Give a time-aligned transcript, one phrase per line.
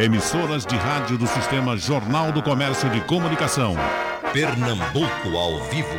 [0.00, 3.74] Emissoras de rádio do Sistema Jornal do Comércio de Comunicação.
[4.32, 5.90] Pernambuco ao vivo.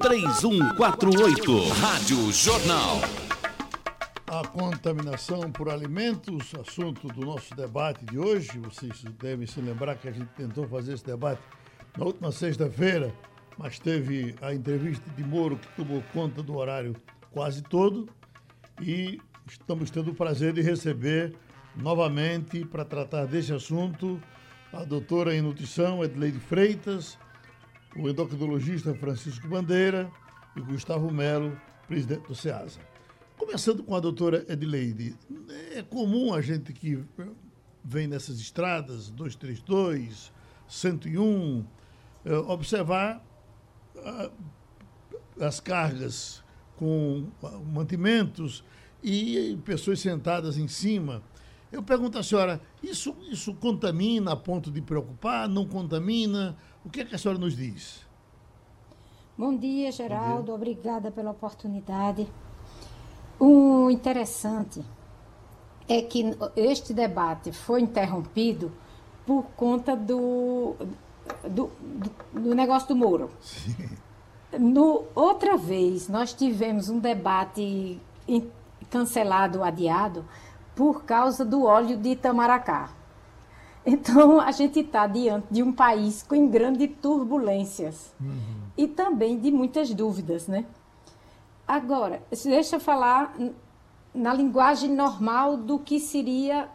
[0.00, 1.68] 3421-3148.
[1.78, 3.02] Rádio Jornal.
[4.26, 8.58] A contaminação por alimentos, assunto do nosso debate de hoje.
[8.60, 11.42] Vocês devem se lembrar que a gente tentou fazer esse debate
[11.98, 13.12] na última sexta-feira,
[13.58, 16.96] mas teve a entrevista de Moro que tomou conta do horário
[17.30, 18.08] quase todo.
[18.80, 21.36] E estamos tendo o prazer de receber
[21.76, 24.20] novamente para tratar desse assunto
[24.72, 27.16] a doutora em nutrição Edleide Freitas,
[27.96, 30.10] o endocrinologista Francisco Bandeira
[30.56, 31.56] e Gustavo Melo,
[31.86, 32.80] presidente do SEASA.
[33.36, 35.16] Começando com a doutora Edleide,
[35.72, 37.04] é comum a gente que
[37.84, 40.32] vem nessas estradas, 232,
[40.66, 41.64] 101,
[42.48, 43.24] observar
[43.98, 44.30] ah,
[45.40, 46.42] as cargas
[46.76, 47.28] com
[47.72, 48.64] mantimentos
[49.02, 51.22] e pessoas sentadas em cima.
[51.74, 55.48] Eu pergunto à senhora, isso, isso contamina a ponto de preocupar?
[55.48, 56.56] Não contamina?
[56.84, 58.06] O que é que a senhora nos diz?
[59.36, 60.36] Bom dia, Geraldo.
[60.36, 60.54] Bom dia.
[60.54, 62.28] Obrigada pela oportunidade.
[63.40, 64.84] O interessante
[65.88, 68.70] é que este debate foi interrompido
[69.26, 70.76] por conta do,
[71.42, 73.30] do, do, do negócio do Moro.
[73.40, 73.74] Sim.
[74.60, 78.00] No, outra vez, nós tivemos um debate
[78.88, 80.24] cancelado, adiado,
[80.74, 82.90] por causa do óleo de Itamaracá.
[83.86, 88.62] Então, a gente está diante de um país com grandes turbulências uhum.
[88.76, 90.64] e também de muitas dúvidas, né?
[91.68, 93.34] Agora, deixa eu falar
[94.14, 96.68] na linguagem normal do que seria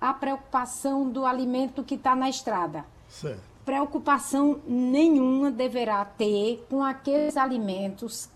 [0.00, 2.84] a preocupação do alimento que está na estrada.
[3.08, 3.42] Certo.
[3.64, 8.28] Preocupação nenhuma deverá ter com aqueles alimentos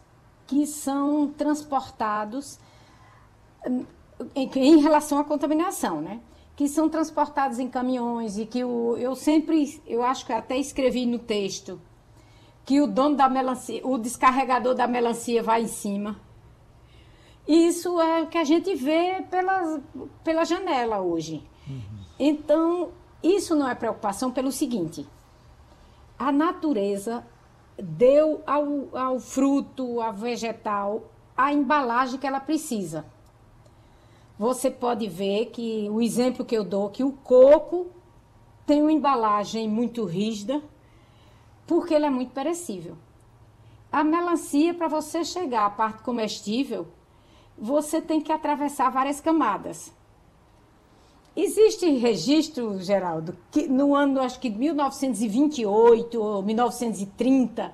[0.46, 2.58] que são transportados
[4.34, 6.20] em, em relação à contaminação, né?
[6.56, 11.04] que são transportados em caminhões e que o, eu sempre, eu acho que até escrevi
[11.04, 11.80] no texto,
[12.64, 16.16] que o dono da melancia, o descarregador da melancia vai em cima.
[17.46, 19.80] Isso é o que a gente vê pela,
[20.22, 21.42] pela janela hoje.
[21.68, 22.04] Uhum.
[22.18, 25.06] Então, isso não é preocupação pelo seguinte:
[26.18, 27.26] a natureza
[27.76, 33.04] deu ao, ao fruto, ao vegetal, a embalagem que ela precisa
[34.38, 37.86] você pode ver que o exemplo que eu dou que o coco
[38.66, 40.62] tem uma embalagem muito rígida
[41.66, 42.96] porque ele é muito perecível.
[43.90, 46.86] A melancia, para você chegar à parte comestível,
[47.56, 49.92] você tem que atravessar várias camadas.
[51.36, 57.72] Existe registro, Geraldo, que no ano, acho que 1928 ou 1930,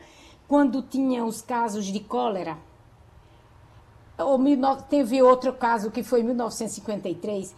[0.48, 2.58] quando tinha os casos de cólera,
[4.24, 4.38] ou
[4.88, 7.54] teve outro caso que foi em 1953,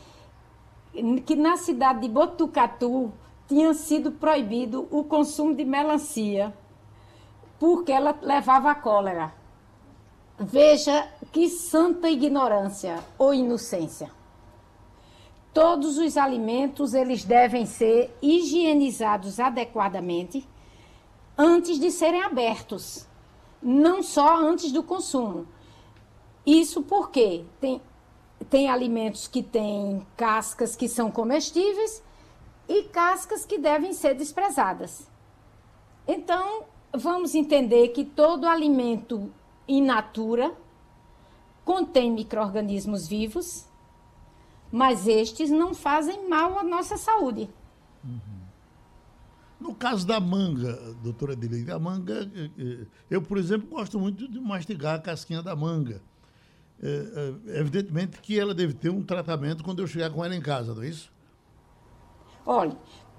[1.25, 3.13] que na cidade de Botucatu
[3.49, 6.53] tinha sido proibido o consumo de melancia,
[7.59, 9.33] porque ela levava a cólera.
[10.39, 14.11] Veja que santa ignorância ou inocência.
[15.53, 20.49] Todos os alimentos eles devem ser higienizados adequadamente
[21.37, 23.07] antes de serem abertos,
[23.63, 25.47] não só antes do consumo.
[26.47, 27.81] Isso porque tem,
[28.51, 32.03] tem alimentos que têm cascas que são comestíveis
[32.69, 35.09] e cascas que devem ser desprezadas.
[36.07, 39.33] Então, vamos entender que todo alimento
[39.69, 40.53] in natura
[41.65, 43.69] contém micro-organismos vivos,
[44.71, 47.49] mas estes não fazem mal à nossa saúde.
[48.05, 48.43] Uhum.
[49.61, 50.73] No caso da manga,
[51.03, 55.41] doutora Adelaide, a manga, eh, eh, eu, por exemplo, gosto muito de mastigar a casquinha
[55.41, 56.03] da manga.
[56.83, 60.41] É, é, evidentemente que ela deve ter um tratamento quando eu chegar com ela em
[60.41, 61.13] casa, não é isso?
[62.45, 62.77] Olha,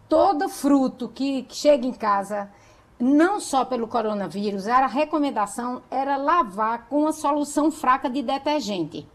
[0.09, 2.51] todo fruto que, que chega em casa,
[3.00, 9.07] não só pelo coronavírus, a recomendação era lavar com uma solução fraca de detergente.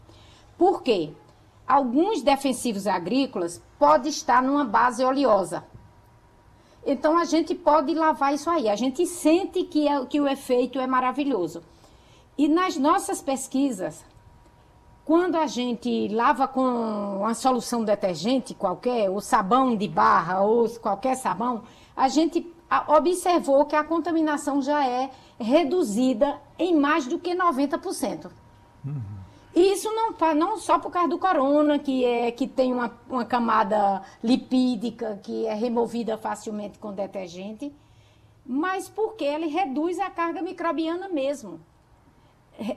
[0.57, 1.13] Por quê?
[1.67, 5.63] Alguns defensivos agrícolas podem estar numa base oleosa.
[6.83, 8.67] Então a gente pode lavar isso aí.
[8.67, 11.61] A gente sente que, é, que o efeito é maravilhoso.
[12.35, 14.03] E nas nossas pesquisas,
[15.09, 21.15] quando a gente lava com uma solução detergente qualquer, ou sabão de barra, ou qualquer
[21.15, 21.63] sabão,
[21.97, 22.45] a gente
[22.87, 25.09] observou que a contaminação já é
[25.39, 28.29] reduzida em mais do que 90%.
[28.85, 29.01] Uhum.
[29.55, 33.25] E isso não, não só por causa do corona, que, é, que tem uma, uma
[33.25, 37.73] camada lipídica que é removida facilmente com detergente,
[38.45, 41.59] mas porque ele reduz a carga microbiana mesmo.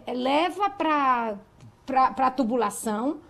[0.06, 1.36] Leva para
[1.86, 3.20] para a tubulação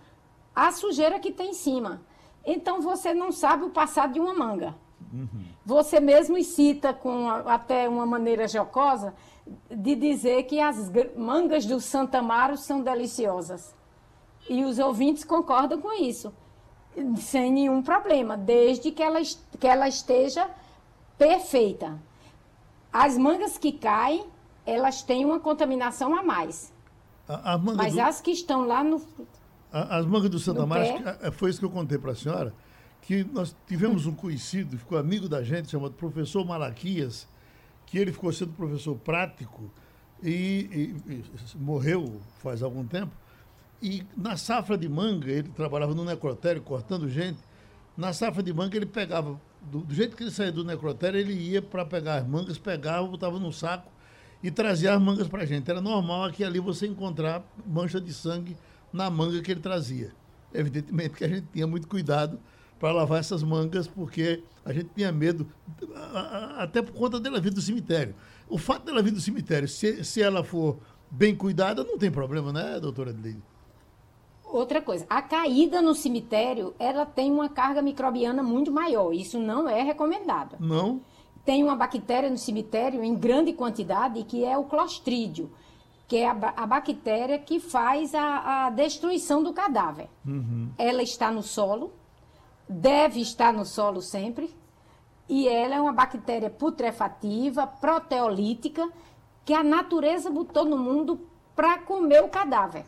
[0.55, 2.03] a sujeira que tem em cima.
[2.45, 4.75] então você não sabe o passado de uma manga.
[5.13, 5.45] Uhum.
[5.65, 9.15] Você mesmo cita com até uma maneira jocosa
[9.71, 13.75] de dizer que as mangas do Santa Amaro são deliciosas.
[14.49, 16.33] E os ouvintes concordam com isso,
[17.17, 19.21] sem nenhum problema, desde que ela,
[19.59, 20.51] que ela esteja
[21.17, 21.99] perfeita.
[22.93, 24.27] As mangas que caem,
[24.67, 26.73] elas têm uma contaminação a mais.
[27.29, 28.01] A, a Mas do...
[28.01, 29.01] as que estão lá no.
[29.71, 30.85] as mangas do Santa Amaro,
[31.21, 32.53] é, foi isso que eu contei para a senhora,
[33.03, 37.29] que nós tivemos um conhecido, ficou amigo da gente, chamado professor Malaquias,
[37.87, 39.71] que ele ficou sendo professor prático
[40.23, 41.25] e, e, e,
[41.57, 43.13] morreu faz algum tempo.
[43.81, 47.39] E na safra de manga, ele trabalhava no necrotério, cortando gente.
[47.97, 51.33] Na safra de manga, ele pegava, do, do jeito que ele saía do necrotério, ele
[51.33, 53.91] ia para pegar as mangas, pegava, botava no saco
[54.43, 55.71] e trazia as mangas para a gente.
[55.71, 58.57] Era normal aqui ali você encontrar mancha de sangue
[58.93, 60.13] na manga que ele trazia.
[60.53, 62.39] Evidentemente que a gente tinha muito cuidado
[62.79, 65.47] para lavar essas mangas, porque a gente tinha medo,
[66.59, 68.15] até por conta dela vir do cemitério.
[68.49, 70.79] O fato dela vir do cemitério, se, se ela for
[71.09, 73.41] bem cuidada, não tem problema, né, doutora Adelaide?
[74.45, 79.13] Outra coisa, a caída no cemitério, ela tem uma carga microbiana muito maior.
[79.15, 80.57] Isso não é recomendado.
[80.61, 81.01] Não?
[81.45, 85.51] Tem uma bactéria no cemitério em grande quantidade, que é o clostrídio,
[86.07, 90.09] que é a, a bactéria que faz a, a destruição do cadáver.
[90.27, 90.71] Uhum.
[90.79, 91.93] Ela está no solo,
[92.69, 94.55] deve estar no solo sempre.
[95.29, 98.89] E ela é uma bactéria putrefativa, proteolítica,
[99.45, 101.21] que a natureza botou no mundo
[101.57, 102.85] para comer o cadáver.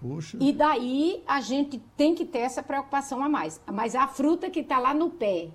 [0.00, 0.36] Puxa.
[0.40, 3.60] E daí a gente tem que ter essa preocupação a mais.
[3.72, 5.48] Mas a fruta que está lá no pé,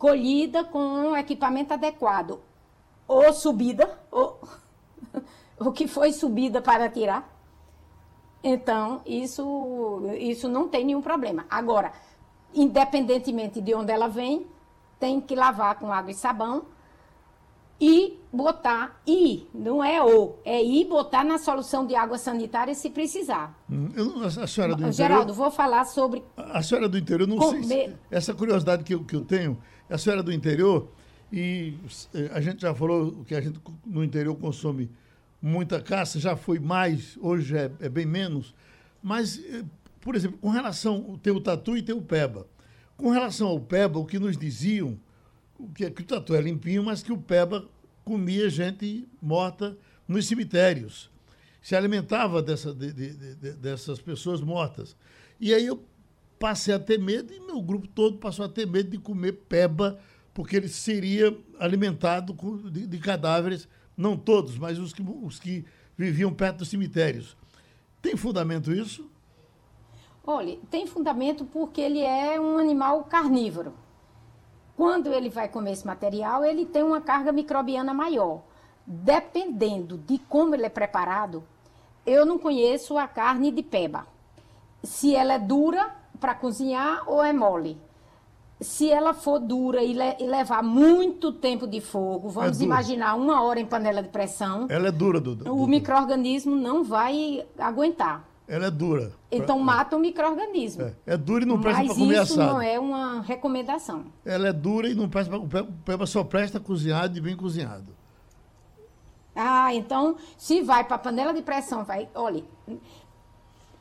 [0.00, 2.40] colhida com um equipamento adequado,
[3.06, 4.40] ou subida, ou
[5.60, 7.30] o que foi subida para tirar,
[8.42, 11.44] então isso, isso não tem nenhum problema.
[11.50, 11.92] Agora,
[12.54, 14.46] independentemente de onde ela vem,
[14.98, 16.64] tem que lavar com água e sabão
[17.78, 22.88] e botar e não é o, é ir botar na solução de água sanitária se
[22.88, 23.54] precisar.
[23.70, 26.24] Hum, eu, a senhora do interior, Geraldo, vou falar sobre.
[26.38, 29.58] A senhora do interior, não sei se, essa curiosidade que eu, que eu tenho,
[29.90, 30.90] a senhora do interior,
[31.32, 31.74] e
[32.14, 34.90] eh, a gente já falou que a gente no interior consome
[35.40, 38.54] muita caça, já foi mais, hoje é, é bem menos,
[39.02, 39.64] mas eh,
[40.00, 42.46] por exemplo, com relação tem o tatu e tem o peba.
[42.96, 44.98] Com relação ao peba, o que nos diziam,
[45.74, 47.68] que, é que o tatu é limpinho, mas que o peba
[48.04, 49.76] comia gente morta
[50.08, 51.10] nos cemitérios.
[51.62, 54.96] Se alimentava dessa, de, de, de, dessas pessoas mortas.
[55.38, 55.82] E aí eu
[56.40, 60.00] passei a ter medo, e meu grupo todo passou a ter medo de comer peba,
[60.32, 62.34] porque ele seria alimentado
[62.70, 65.66] de, de cadáveres, não todos, mas os que, os que
[65.98, 67.36] viviam perto dos cemitérios.
[68.00, 69.06] Tem fundamento isso?
[70.26, 73.74] Olha, tem fundamento porque ele é um animal carnívoro.
[74.74, 78.42] Quando ele vai comer esse material, ele tem uma carga microbiana maior.
[78.86, 81.44] Dependendo de como ele é preparado,
[82.06, 84.06] eu não conheço a carne de peba.
[84.82, 87.78] Se ela é dura para cozinhar ou é mole.
[88.60, 93.14] Se ela for dura e, le e levar muito tempo de fogo, vamos é imaginar
[93.14, 94.66] uma hora em panela de pressão.
[94.68, 95.50] Ela é dura, Duda.
[95.50, 98.28] O microorganismo não vai aguentar.
[98.46, 99.12] Ela é dura.
[99.30, 99.64] Então pra...
[99.64, 100.82] mata o microorganismo.
[100.82, 102.38] É, é dura e não presta para comer assado.
[102.38, 104.04] Mas isso não é uma recomendação.
[104.24, 105.62] Ela é dura e não presta para...
[105.62, 107.96] O peba só presta cozinhado e bem cozinhado.
[109.34, 112.08] Ah, então, se vai para a panela de pressão, vai...
[112.14, 112.42] Olha,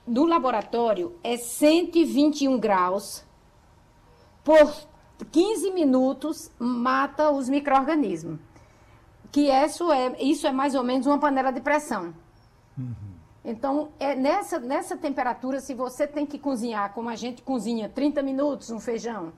[0.09, 3.23] no laboratório é 121 graus
[4.43, 4.75] por
[5.31, 8.39] 15 minutos mata os micro-organismos.
[9.31, 12.15] Que isso é, isso é mais ou menos uma panela de pressão.
[12.75, 12.95] Uhum.
[13.45, 18.23] Então, é nessa, nessa temperatura, se você tem que cozinhar como a gente cozinha 30
[18.23, 19.31] minutos um feijão,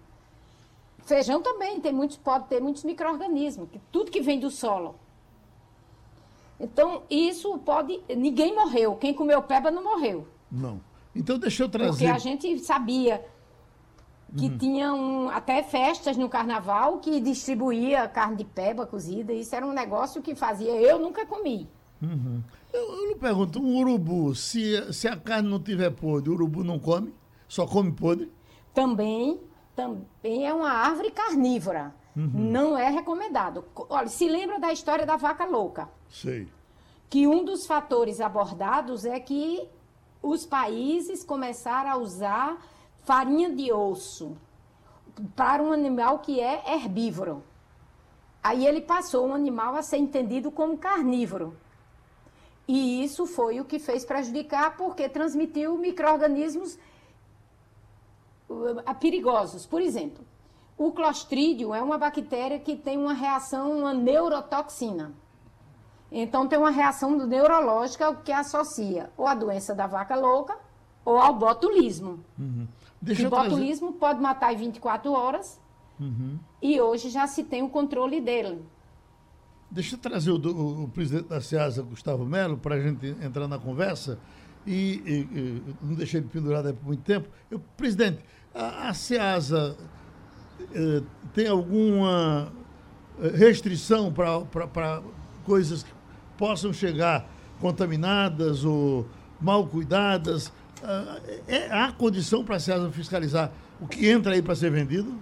[0.99, 4.95] feijão também tem muitos, pode ter muitos micro-organismos, tudo que vem do solo.
[6.57, 8.01] Então, isso pode.
[8.07, 8.95] Ninguém morreu.
[8.95, 10.27] Quem comeu peba não morreu.
[10.51, 10.81] Não.
[11.15, 11.89] Então, deixa eu trazer.
[11.89, 13.23] Porque a gente sabia
[14.37, 14.57] que uhum.
[14.57, 19.33] tinham até festas no carnaval que distribuía carne de peba cozida.
[19.33, 20.71] Isso era um negócio que fazia.
[20.71, 21.69] Eu nunca comi.
[22.01, 22.41] Uhum.
[22.71, 26.63] Eu, eu lhe pergunto, um urubu, se, se a carne não tiver podre, o urubu
[26.63, 27.13] não come?
[27.47, 28.31] Só come podre?
[28.73, 29.39] Também,
[29.75, 31.93] também é uma árvore carnívora.
[32.15, 32.29] Uhum.
[32.33, 33.65] Não é recomendado.
[33.89, 35.89] Olha, se lembra da história da vaca louca?
[36.09, 36.47] Sei.
[37.09, 39.67] Que um dos fatores abordados é que
[40.21, 42.61] os países começaram a usar
[43.03, 44.37] farinha de osso
[45.35, 47.43] para um animal que é herbívoro.
[48.43, 51.55] Aí ele passou um animal a ser entendido como carnívoro.
[52.67, 56.77] E isso foi o que fez prejudicar, porque transmitiu micro-organismos
[58.99, 59.65] perigosos.
[59.65, 60.25] Por exemplo,
[60.77, 65.13] o clostrídio é uma bactéria que tem uma reação, uma neurotoxina.
[66.11, 70.57] Então, tem uma reação neurológica que associa ou a doença da vaca louca
[71.05, 72.19] ou ao botulismo.
[72.37, 72.67] Uhum.
[73.01, 73.99] o botulismo trazer...
[73.99, 75.59] pode matar em 24 horas
[75.99, 76.37] uhum.
[76.61, 78.61] e hoje já se tem o controle dele.
[79.69, 83.47] Deixa eu trazer o, o, o presidente da SEASA, Gustavo Melo, para a gente entrar
[83.47, 84.19] na conversa.
[84.67, 87.29] E, e, e não deixei ele pendurado por muito tempo.
[87.49, 88.19] Eu, presidente,
[88.53, 89.77] a, a SEASA
[90.73, 91.01] eh,
[91.33, 92.51] tem alguma
[93.19, 95.01] eh, restrição para
[95.45, 95.91] coisas que
[96.41, 97.29] possam chegar
[97.59, 99.05] contaminadas ou
[99.39, 100.51] mal cuidadas?
[100.83, 105.13] Ah, é, há condição para a SEASA fiscalizar o que entra aí para ser vendido?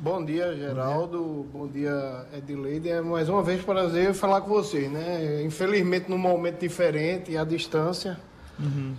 [0.00, 1.46] Bom dia, Geraldo.
[1.52, 2.90] Bom dia, Edileide.
[2.90, 5.44] É mais uma vez prazer falar com vocês, né?
[5.44, 8.18] Infelizmente num momento diferente, à distância.
[8.58, 8.96] Uhum.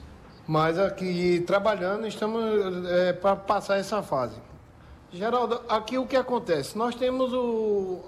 [0.47, 2.41] Mas aqui trabalhando, estamos
[2.89, 4.35] é, para passar essa fase.
[5.11, 6.77] Geraldo, aqui o que acontece?
[6.77, 7.99] Nós temos o,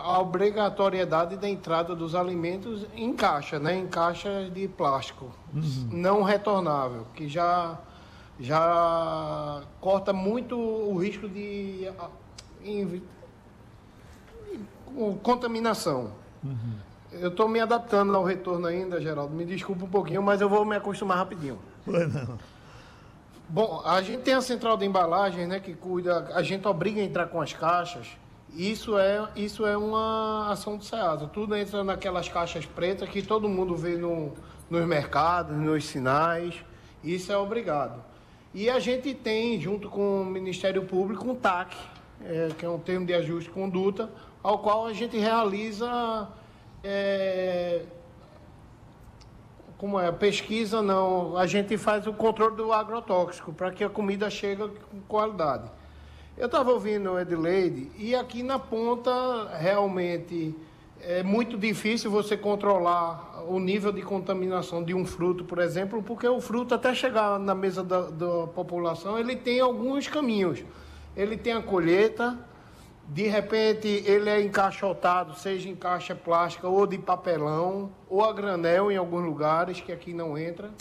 [0.00, 3.76] a obrigatoriedade da entrada dos alimentos em caixa, né?
[3.76, 5.88] Em caixa de plástico, uhum.
[5.90, 7.78] não retornável, que já
[8.40, 11.88] já corta muito o risco de
[12.64, 13.02] em,
[14.96, 16.12] em contaminação.
[16.42, 16.74] Uhum.
[17.12, 19.34] Eu estou me adaptando ao retorno ainda, Geraldo.
[19.34, 21.58] Me desculpa um pouquinho, mas eu vou me acostumar rapidinho.
[21.86, 22.38] Não.
[23.48, 27.04] Bom, a gente tem a central de embalagem, né, que cuida, a gente obriga a
[27.04, 28.08] entrar com as caixas.
[28.54, 31.26] Isso é, isso é uma ação do SEASA.
[31.26, 34.32] Tudo entra naquelas caixas pretas que todo mundo vê no,
[34.68, 36.54] nos mercados, nos sinais.
[37.02, 38.02] Isso é obrigado.
[38.52, 41.74] E a gente tem, junto com o Ministério Público, um TAC,
[42.22, 44.10] é, que é um termo de ajuste de conduta,
[44.42, 46.28] ao qual a gente realiza.
[46.84, 47.84] É,
[49.78, 50.12] como é?
[50.12, 51.38] Pesquisa não.
[51.38, 55.70] A gente faz o controle do agrotóxico para que a comida chegue com qualidade.
[56.42, 59.12] Eu estava ouvindo o Edileide e aqui na ponta
[59.58, 60.52] realmente
[61.00, 66.26] é muito difícil você controlar o nível de contaminação de um fruto, por exemplo, porque
[66.26, 70.64] o fruto até chegar na mesa da, da população ele tem alguns caminhos
[71.16, 72.36] ele tem a colheita,
[73.06, 78.90] de repente ele é encaixotado, seja em caixa plástica ou de papelão, ou a granel
[78.90, 80.72] em alguns lugares, que aqui não entra.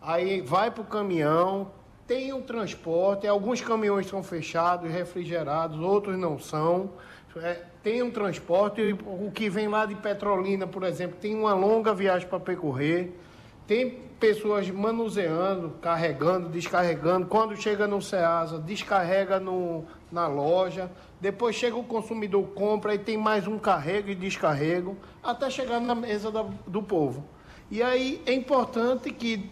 [0.00, 1.70] Aí vai para o caminhão,
[2.10, 6.90] tem um transporte, alguns caminhões são fechados, refrigerados, outros não são.
[7.36, 11.94] É, tem um transporte, o que vem lá de Petrolina, por exemplo, tem uma longa
[11.94, 13.16] viagem para percorrer.
[13.64, 13.88] Tem
[14.18, 17.26] pessoas manuseando, carregando, descarregando.
[17.26, 20.90] Quando chega no Ceasa, descarrega no, na loja.
[21.20, 25.94] Depois chega o consumidor, compra e tem mais um carrego e descarrego, até chegar na
[25.94, 27.24] mesa da, do povo.
[27.70, 29.48] E aí é importante que,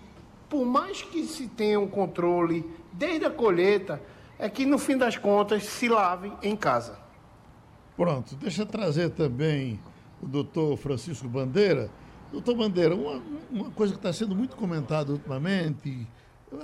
[0.48, 4.00] por mais que se tenha um controle desde a colheita,
[4.38, 6.98] é que no fim das contas se lave em casa.
[7.96, 9.80] Pronto, deixa eu trazer também
[10.22, 11.90] o doutor Francisco Bandeira
[12.30, 16.06] Doutor Bandeira, uma, uma coisa que está sendo muito comentada ultimamente,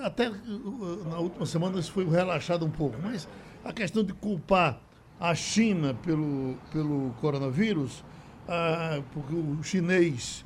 [0.02, 3.26] até uh, na última semana isso foi relaxado um pouco, mas
[3.64, 4.78] a questão de culpar
[5.18, 8.04] a China pelo, pelo coronavírus,
[8.46, 10.44] ah, porque o chinês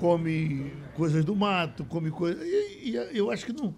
[0.00, 2.42] come coisas do mato, come coisas.
[2.42, 3.74] E, e, eu acho que não.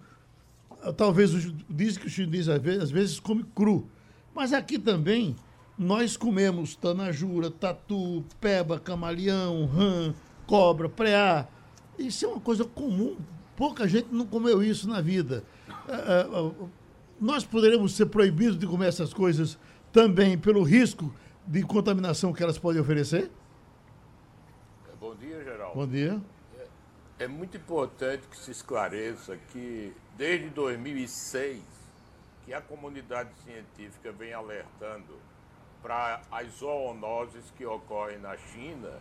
[0.95, 1.31] Talvez
[1.69, 3.89] dizem que o chinês às vezes, às vezes come cru.
[4.33, 5.35] Mas aqui também
[5.77, 10.13] nós comemos tanajura, tatu, peba, camaleão, rã,
[10.47, 11.45] cobra, preá.
[11.99, 13.17] Isso é uma coisa comum.
[13.57, 15.43] Pouca gente não comeu isso na vida.
[15.89, 16.51] É, é, é,
[17.19, 19.59] nós poderemos ser proibidos de comer essas coisas
[19.91, 21.13] também pelo risco
[21.45, 23.29] de contaminação que elas podem oferecer?
[25.01, 25.62] Bom dia, Geraldo.
[25.73, 26.21] Bom dia.
[27.19, 31.61] É, é muito importante que se esclareça que desde 2006
[32.45, 35.17] que a comunidade científica vem alertando
[35.81, 38.99] para as zoonoses que ocorrem na China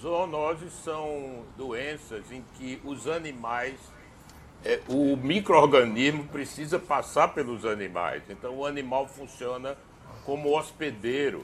[0.00, 3.80] Zoonoses são doenças em que os animais,
[4.62, 8.22] é, o microorganismo precisa passar pelos animais.
[8.28, 9.76] Então o animal funciona
[10.24, 11.42] como hospedeiro,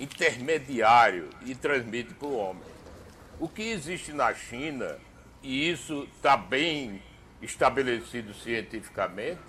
[0.00, 2.75] intermediário e transmite para o homem.
[3.38, 4.96] O que existe na China,
[5.42, 7.02] e isso está bem
[7.42, 9.40] estabelecido cientificamente,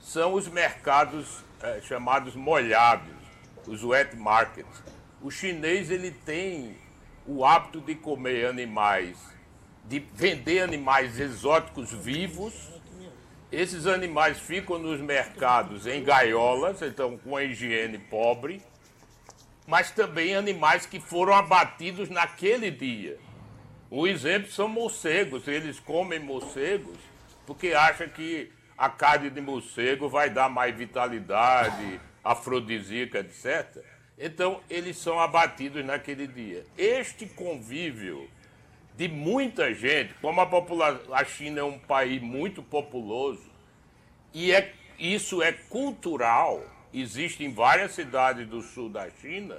[0.00, 3.14] são os mercados é, chamados molhados,
[3.64, 4.82] os wet markets.
[5.22, 6.76] O chinês ele tem
[7.24, 9.16] o hábito de comer animais,
[9.84, 12.54] de vender animais exóticos vivos.
[13.52, 18.60] Esses animais ficam nos mercados em gaiolas, então com a higiene pobre,
[19.64, 23.27] mas também animais que foram abatidos naquele dia.
[23.90, 26.98] Um exemplo são morcegos, eles comem morcegos
[27.46, 33.82] porque acham que a carne de morcego vai dar mais vitalidade, afrodisíaca, etc.
[34.18, 36.66] Então, eles são abatidos naquele dia.
[36.76, 38.28] Este convívio
[38.94, 40.48] de muita gente, como a,
[41.12, 43.48] a China é um país muito populoso,
[44.34, 49.56] e é, isso é cultural, existe em várias cidades do sul da China,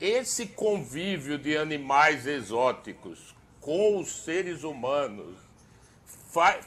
[0.00, 5.36] esse convívio de animais exóticos com os seres humanos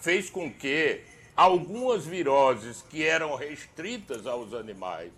[0.01, 1.01] fez com que
[1.35, 5.11] algumas viroses que eram restritas aos animais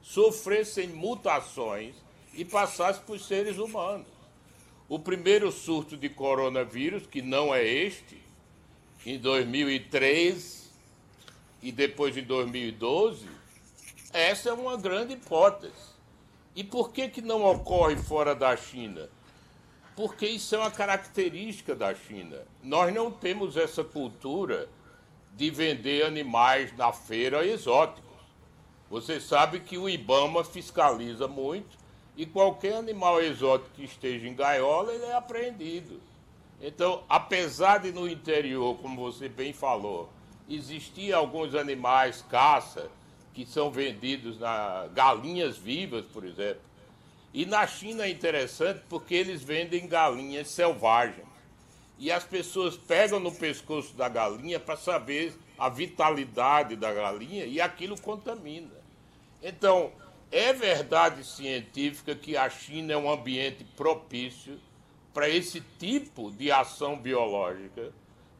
[0.00, 1.96] sofressem mutações
[2.32, 4.06] e passassem para os seres humanos.
[4.88, 8.22] O primeiro surto de coronavírus, que não é este,
[9.04, 10.70] em 2003
[11.60, 13.26] e depois em 2012,
[14.12, 15.95] essa é uma grande hipótese.
[16.56, 19.10] E por que, que não ocorre fora da China?
[19.94, 22.38] Porque isso é uma característica da China.
[22.62, 24.66] Nós não temos essa cultura
[25.36, 28.06] de vender animais na feira exóticos.
[28.88, 31.76] Você sabe que o Ibama fiscaliza muito
[32.16, 36.00] e qualquer animal exótico que esteja em gaiola, ele é apreendido.
[36.58, 40.08] Então, apesar de no interior, como você bem falou,
[40.48, 42.88] existir alguns animais caça
[43.36, 46.62] que são vendidos na galinhas vivas, por exemplo.
[47.34, 51.26] E na China é interessante porque eles vendem galinhas selvagens.
[51.98, 57.60] E as pessoas pegam no pescoço da galinha para saber a vitalidade da galinha e
[57.60, 58.72] aquilo contamina.
[59.42, 59.92] Então,
[60.32, 64.58] é verdade científica que a China é um ambiente propício
[65.12, 67.92] para esse tipo de ação biológica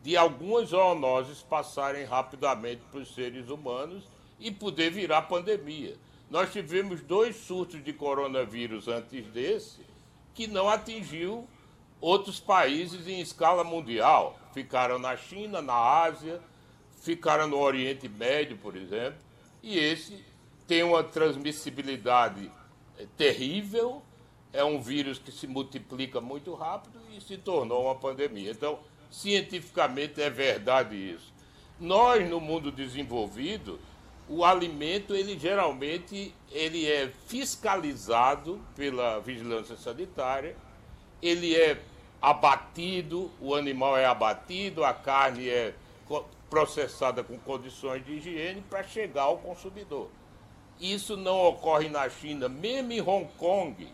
[0.03, 5.97] de algumas zoonoses passarem rapidamente para os seres humanos e poder virar pandemia.
[6.31, 9.81] Nós tivemos dois surtos de coronavírus antes desse
[10.35, 11.49] que não atingiu
[12.01, 14.39] outros países em escala mundial.
[14.53, 16.41] Ficaram na China, na Ásia,
[17.01, 19.19] ficaram no Oriente Médio, por exemplo,
[19.63, 20.25] e esse
[20.67, 22.51] tem uma transmissibilidade
[22.99, 24.03] eh, terrível,
[24.53, 28.51] é um vírus que se multiplica muito rápido e se tornou uma pandemia.
[28.51, 28.79] Então,
[29.11, 31.33] cientificamente é verdade isso.
[31.79, 33.79] Nós, no mundo desenvolvido,
[34.29, 40.57] o alimento, ele geralmente ele é fiscalizado pela vigilância sanitária,
[41.23, 41.81] ele é
[42.21, 45.75] abatido, o animal é abatido, a carne é
[46.51, 50.09] processada com condições de higiene para chegar ao consumidor.
[50.81, 53.89] Isso não ocorre na China, mesmo em Hong Kong,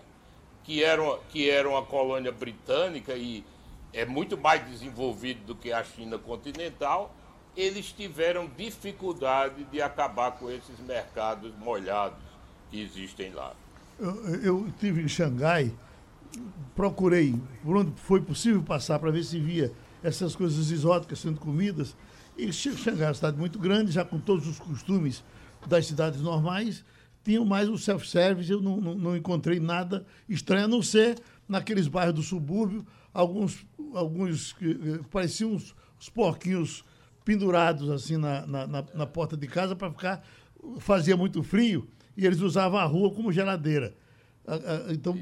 [0.64, 3.44] que era, uma, que era uma colônia britânica e
[3.92, 7.14] é muito mais desenvolvido do que a China continental,
[7.56, 12.18] eles tiveram dificuldade de acabar com esses mercados molhados
[12.70, 13.54] que existem lá.
[14.42, 15.72] Eu, estive em Xangai,
[16.74, 21.94] procurei por onde foi possível passar para ver se via essas coisas exóticas sendo comidas.
[22.36, 25.22] E Xangai é uma cidade muito grande, já com todos os costumes
[25.66, 26.84] das cidades normais,
[27.22, 31.86] tinham mais o self-service, eu não, não, não, encontrei nada estranho, a não ser naqueles
[31.86, 32.84] bairros do subúrbio,
[33.14, 36.84] alguns, alguns que pareciam uns, uns porquinhos
[37.24, 40.24] pendurados assim na, na, na, na porta de casa para ficar.
[40.78, 43.94] Fazia muito frio e eles usavam a rua como geladeira.
[44.90, 45.18] Então,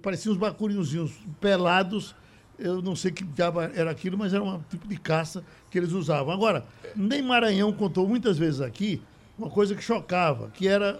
[0.00, 2.14] pareciam uns bacurinhozinhos pelados.
[2.58, 5.92] Eu não sei que diabo era aquilo, mas era um tipo de caça que eles
[5.92, 6.32] usavam.
[6.32, 9.02] Agora, nem Maranhão contou muitas vezes aqui
[9.36, 10.98] uma coisa que chocava, que era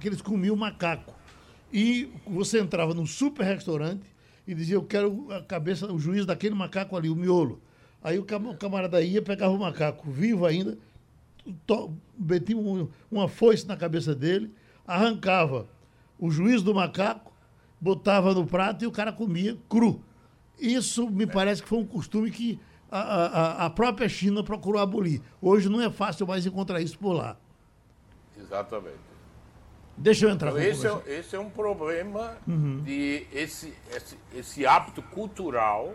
[0.00, 1.14] que eles comiam macaco.
[1.72, 4.04] E você entrava num super restaurante
[4.46, 7.60] e dizia, eu quero a cabeça, o juiz daquele macaco ali, o miolo.
[8.02, 8.24] Aí o
[8.58, 10.76] camarada ia, pegava o macaco vivo ainda,
[12.18, 14.52] metia um, uma foice na cabeça dele,
[14.86, 15.68] arrancava
[16.18, 17.32] o juiz do macaco,
[17.80, 20.02] botava no prato e o cara comia cru.
[20.58, 22.58] Isso me parece que foi um costume que
[22.90, 25.22] a, a, a própria China procurou abolir.
[25.40, 27.36] Hoje não é fácil mais encontrar isso por lá.
[28.38, 29.12] Exatamente.
[29.96, 32.82] Deixa eu entrar então, esse, é, esse é um problema uhum.
[32.82, 35.94] de esse, esse, esse hábito cultural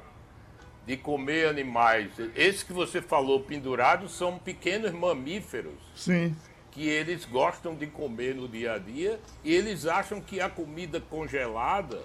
[0.88, 2.12] de comer animais.
[2.34, 5.76] Esse que você falou pendurados são pequenos mamíferos.
[5.94, 6.34] Sim.
[6.72, 11.02] Que eles gostam de comer no dia a dia e eles acham que a comida
[11.02, 12.02] congelada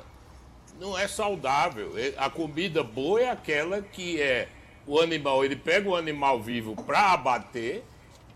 [0.81, 1.92] não é saudável.
[2.16, 4.49] A comida boa é aquela que é
[4.85, 7.85] o animal, ele pega o animal vivo para abater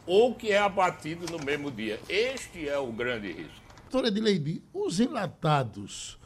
[0.06, 1.98] ou que é abatido no mesmo dia.
[2.08, 3.66] Este é o grande risco.
[3.90, 6.20] Doutora Edileide, os enlatados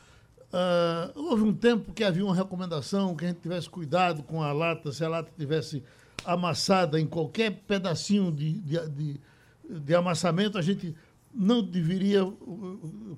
[0.53, 4.53] Uh, houve um tempo que havia uma recomendação que a gente tivesse cuidado com a
[4.53, 5.83] lata, se a lata tivesse
[6.25, 9.21] amassada em qualquer pedacinho de, de, de,
[9.69, 10.95] de amassamento, a gente
[11.33, 12.21] não deveria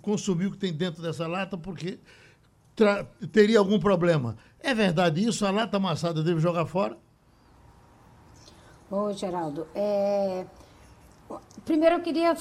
[0.02, 1.98] consumir o que tem dentro dessa lata, porque
[3.32, 4.36] teria algum problema.
[4.60, 5.46] É verdade isso?
[5.46, 6.98] A lata amassada deve jogar fora?
[8.90, 10.44] Ô, Geraldo, é...
[11.64, 12.36] primeiro eu queria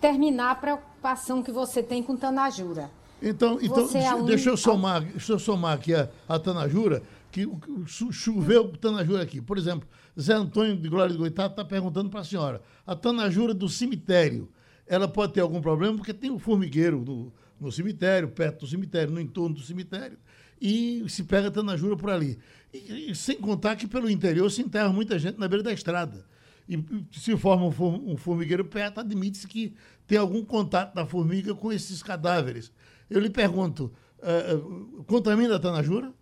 [0.00, 2.90] terminar a preocupação que você tem com Tanajura.
[3.22, 4.24] Então, então é um...
[4.24, 7.46] deixa, eu somar, deixa eu somar aqui a, a Tanajura, que
[7.86, 9.40] choveu Tanajura aqui.
[9.40, 13.52] Por exemplo, Zé Antônio de Glória de Goitá está perguntando para a senhora, a Tanajura
[13.52, 14.48] do cemitério,
[14.86, 15.96] ela pode ter algum problema?
[15.96, 20.18] Porque tem o formigueiro no, no cemitério, perto do cemitério, no entorno do cemitério,
[20.60, 22.38] e se pega Tanajura por ali.
[22.72, 26.24] E, e, sem contar que pelo interior se enterra muita gente na beira da estrada.
[26.68, 29.74] E se forma um, formigueiro perto, admite-se que
[30.06, 32.72] tem algum contato da formiga com esses cadáveres.
[33.10, 36.12] Eu lhe pergunto, uh, contamina a Tanajura?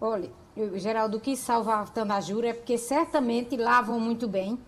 [0.00, 0.30] Olha,
[0.74, 4.58] Geraldo, o que salva a Tanajura é porque certamente lavam muito bem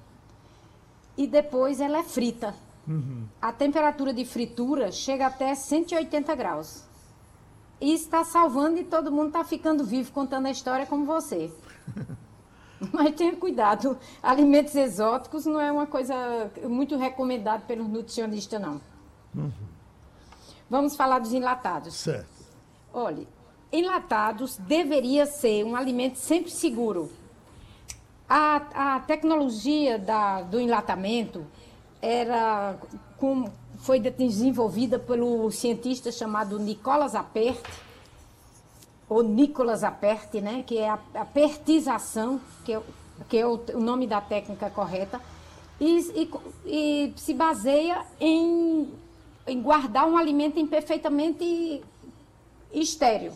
[1.17, 2.55] e depois ela é frita.
[2.89, 3.27] Uhum.
[3.43, 6.85] A temperatura de fritura chega até 180 graus.
[7.81, 11.51] E está salvando e todo mundo está ficando vivo contando a história como você.
[12.93, 16.15] Mas tenha cuidado, alimentos exóticos não é uma coisa
[16.65, 18.81] muito recomendada pelos nutricionistas, não.
[19.35, 19.76] Uhum.
[20.69, 21.95] Vamos falar dos enlatados.
[21.95, 22.27] Certo.
[22.93, 23.27] Olha,
[23.73, 27.11] enlatados deveria ser um alimento sempre seguro.
[28.29, 31.47] A, a tecnologia da, do enlatamento
[32.03, 32.77] era
[33.17, 33.45] com,
[33.79, 37.65] foi desenvolvida pelo cientista chamado Nicolas Apert,
[39.09, 42.83] ou Nicolas Apert, né, que é a, a pertização, que é,
[43.29, 45.21] que é o, o, nome da técnica correta,
[45.81, 46.31] e, e,
[46.67, 48.93] e se baseia em,
[49.47, 51.83] em, guardar um alimento em perfeitamente
[52.73, 53.33] estéreo,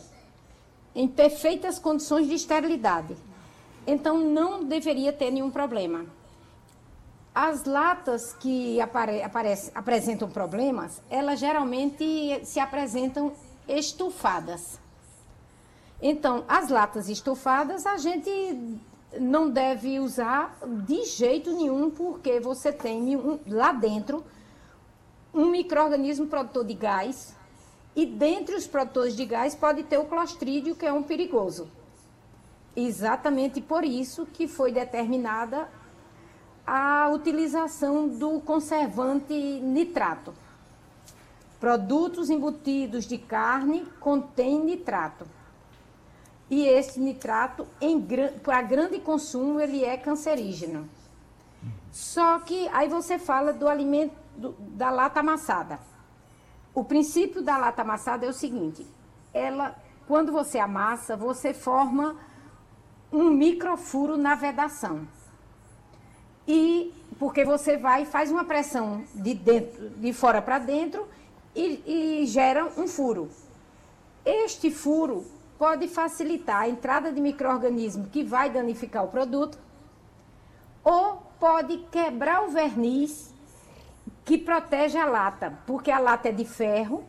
[0.94, 3.16] em perfeitas condições de esterilidade.
[3.86, 6.04] Então não deveria ter nenhum problema.
[7.34, 9.22] As latas que apare,
[9.74, 13.32] apresentam problemas, elas geralmente se apresentam
[13.68, 14.80] estufadas.
[16.02, 18.80] Então, as latas estufadas a gente
[19.18, 24.24] não deve usar de jeito nenhum, porque você tem lá dentro
[25.32, 27.36] um microorganismo produtor de gás,
[27.94, 31.68] e dentre os produtores de gás pode ter o clostrídio, que é um perigoso.
[32.74, 35.68] Exatamente por isso que foi determinada
[36.66, 40.32] a utilização do conservante nitrato.
[41.58, 45.26] Produtos embutidos de carne contêm nitrato.
[46.48, 47.66] E esse nitrato,
[48.42, 50.88] para grande consumo, ele é cancerígeno.
[51.92, 55.78] Só que aí você fala do alimento do, da lata amassada.
[56.74, 58.86] O princípio da lata amassada é o seguinte:
[59.32, 62.16] ela, quando você amassa, você forma
[63.12, 65.06] um microfuro na vedação
[66.46, 71.06] e porque você vai faz uma pressão de dentro, de fora para dentro
[71.54, 73.28] e, e gera um furo.
[74.24, 75.24] Este furo
[75.58, 79.58] pode facilitar a entrada de microorganismo que vai danificar o produto
[80.82, 83.29] ou pode quebrar o verniz
[84.24, 87.04] que protege a lata, porque a lata é de ferro,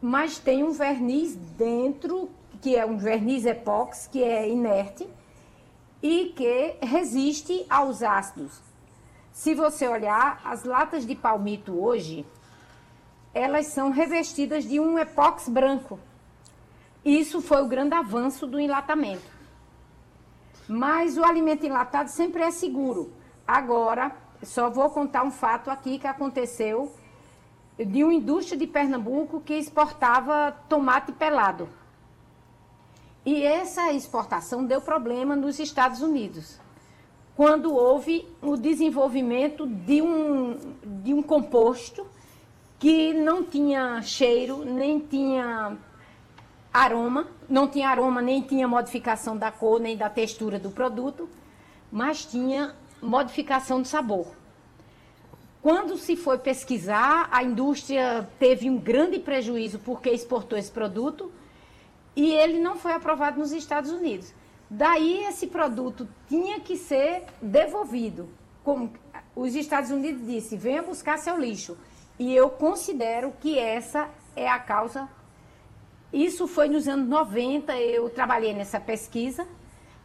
[0.00, 5.08] mas tem um verniz dentro, que é um verniz epóxi, que é inerte,
[6.02, 8.60] e que resiste aos ácidos.
[9.32, 12.26] Se você olhar, as latas de palmito hoje,
[13.32, 15.98] elas são revestidas de um epóxi branco.
[17.04, 19.38] Isso foi o grande avanço do enlatamento.
[20.68, 23.12] Mas o alimento enlatado sempre é seguro.
[23.46, 26.92] Agora, só vou contar um fato aqui que aconteceu
[27.78, 31.68] de uma indústria de Pernambuco que exportava tomate pelado.
[33.24, 36.58] E essa exportação deu problema nos Estados Unidos,
[37.36, 40.56] quando houve o desenvolvimento de um,
[41.02, 42.06] de um composto
[42.78, 45.76] que não tinha cheiro, nem tinha
[46.72, 51.28] aroma, não tinha aroma, nem tinha modificação da cor, nem da textura do produto,
[51.90, 54.26] mas tinha modificação de sabor.
[55.60, 61.32] Quando se foi pesquisar, a indústria teve um grande prejuízo porque exportou esse produto
[62.14, 64.32] e ele não foi aprovado nos Estados Unidos.
[64.70, 68.28] Daí esse produto tinha que ser devolvido.
[68.62, 68.92] Como
[69.34, 71.76] os Estados Unidos disse, venha buscar seu lixo.
[72.18, 75.08] E eu considero que essa é a causa.
[76.12, 79.46] Isso foi nos anos 90, eu trabalhei nessa pesquisa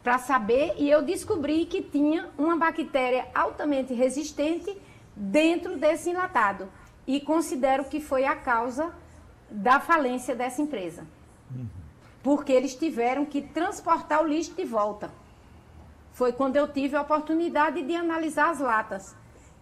[0.04, 4.78] para saber e eu descobri que tinha uma bactéria altamente resistente
[5.16, 6.68] dentro desse enlatado.
[7.08, 8.94] E considero que foi a causa
[9.50, 11.06] da falência dessa empresa.
[11.50, 11.84] Uhum
[12.24, 15.12] porque eles tiveram que transportar o lixo de volta.
[16.14, 19.14] Foi quando eu tive a oportunidade de analisar as latas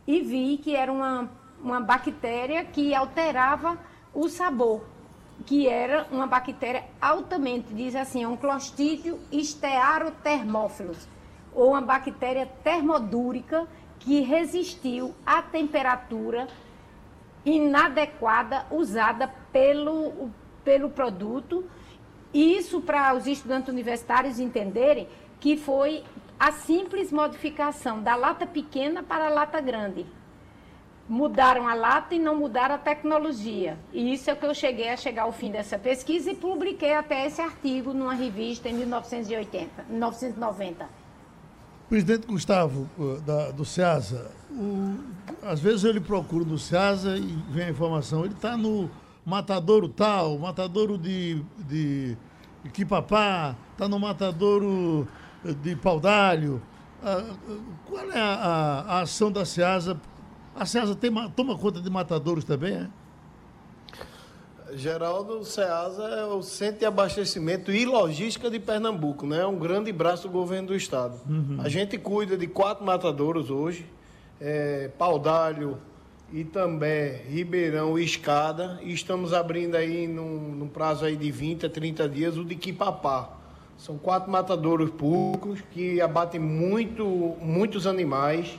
[0.05, 3.77] e vi que era uma, uma bactéria que alterava
[4.13, 4.85] o sabor,
[5.45, 11.07] que era uma bactéria altamente, diz assim, é um clostídeo estearotermófilos.
[11.53, 13.67] ou uma bactéria termodúrica
[13.99, 16.47] que resistiu à temperatura
[17.45, 20.31] inadequada usada pelo,
[20.63, 21.65] pelo produto.
[22.33, 26.03] Isso para os estudantes universitários entenderem que foi
[26.39, 30.05] a simples modificação da lata pequena para a lata grande.
[31.11, 33.77] Mudaram a lata e não mudaram a tecnologia.
[33.91, 37.27] E isso é que eu cheguei a chegar ao fim dessa pesquisa e publiquei até
[37.27, 40.87] esse artigo numa revista em 1980, 1990.
[41.89, 42.89] Presidente Gustavo,
[43.25, 44.99] da, do SEASA, o,
[45.43, 48.89] às vezes ele procura no SEASA e vem a informação, ele está no
[49.25, 52.15] matadouro tal, matadouro de, de
[52.71, 55.05] Quipapá, está no matadouro
[55.61, 56.61] de Paudalho.
[57.03, 57.35] Ah,
[57.85, 59.99] qual é a, a, a, ação da SEASA?
[60.55, 62.87] A SEASA tem, toma conta de matadouros também, é?
[64.73, 69.41] Geraldo, o SEASA é o Centro de Abastecimento e Logística de Pernambuco, né?
[69.41, 71.19] É um grande braço do governo do estado.
[71.29, 71.57] Uhum.
[71.59, 73.85] A gente cuida de quatro matadouros hoje,
[74.39, 75.77] é, Paudalho,
[76.31, 81.69] Itambé, Ribeirão e Escada, e estamos abrindo aí num, num, prazo aí de 20 a
[81.69, 83.29] 30 dias o de Quipapá.
[83.77, 88.57] São quatro matadouros públicos que abatem muito, muitos animais.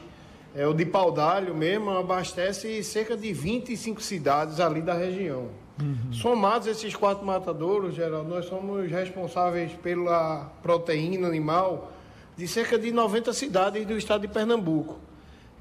[0.54, 5.48] É, o de Paudalho mesmo abastece cerca de 25 cidades ali da região.
[5.80, 6.12] Uhum.
[6.12, 11.92] Somados esses quatro matadouros, Geraldo, nós somos responsáveis pela proteína animal
[12.36, 14.98] de cerca de 90 cidades do estado de Pernambuco.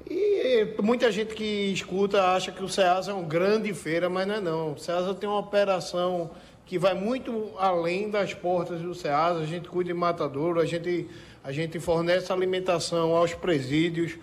[0.08, 4.34] E muita gente que escuta acha que o SEASA é uma grande feira, mas não
[4.34, 4.72] é não.
[4.72, 6.30] O SEASA tem uma operação
[6.66, 9.40] que vai muito além das portas do SEASA.
[9.40, 11.08] A gente cuida de matadouro, a gente,
[11.42, 14.18] a gente fornece alimentação aos presídios,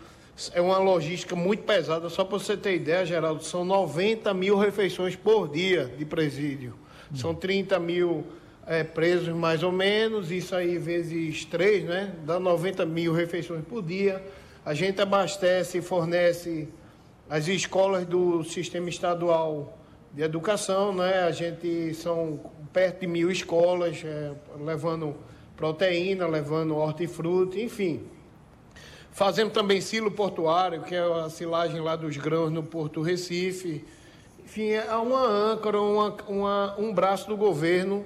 [0.53, 2.09] é uma logística muito pesada.
[2.09, 6.75] Só para você ter ideia, Geraldo, são 90 mil refeições por dia de presídio.
[7.15, 8.25] São 30 mil
[8.67, 10.31] é, presos, mais ou menos.
[10.31, 12.13] Isso aí, vezes 3, né?
[12.23, 14.23] Dá 90 mil refeições por dia.
[14.63, 16.69] A gente abastece e fornece
[17.29, 19.77] as escolas do sistema estadual
[20.13, 21.23] de educação, né?
[21.23, 22.39] A gente são
[22.71, 24.31] perto de mil escolas, é,
[24.63, 25.15] levando
[25.57, 28.03] proteína, levando hortifruti, enfim.
[29.11, 33.85] Fazemos também silo portuário, que é a silagem lá dos grãos no Porto Recife.
[34.43, 38.05] Enfim, é uma âncora, uma, uma, um braço do governo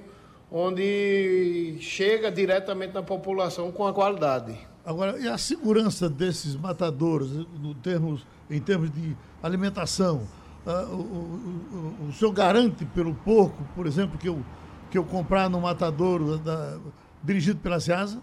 [0.50, 4.56] onde chega diretamente na população com a qualidade.
[4.84, 10.28] Agora, e a segurança desses matadouros no termos, em termos de alimentação?
[10.66, 14.44] Uh, o, o, o, o, senhor garante pelo porco, por exemplo, que eu,
[14.90, 16.78] que eu comprar no matadouro da,
[17.22, 18.20] dirigido pela SEASA?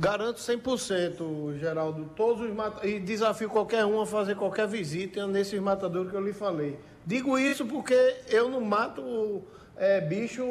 [0.00, 2.06] Garanto 100%, Geraldo.
[2.16, 2.84] Todos os.
[2.84, 6.80] E desafio qualquer um a fazer qualquer visita nesses matadouros que eu lhe falei.
[7.04, 9.42] Digo isso porque eu não mato
[9.76, 10.42] é, bicho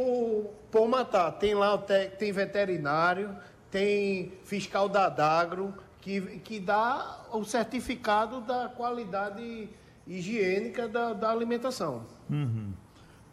[0.69, 1.31] por matar.
[1.31, 3.35] Tem lá tem veterinário,
[3.71, 9.67] tem fiscal da Dagro, que, que dá o certificado da qualidade
[10.05, 12.05] higiênica da, da alimentação.
[12.29, 12.71] Uhum.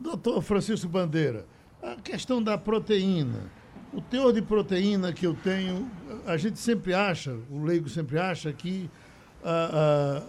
[0.00, 1.44] Doutor Francisco Bandeira,
[1.82, 3.50] a questão da proteína
[3.96, 5.90] o teor de proteína que eu tenho,
[6.26, 8.90] a gente sempre acha, o leigo sempre acha que
[9.44, 10.22] a,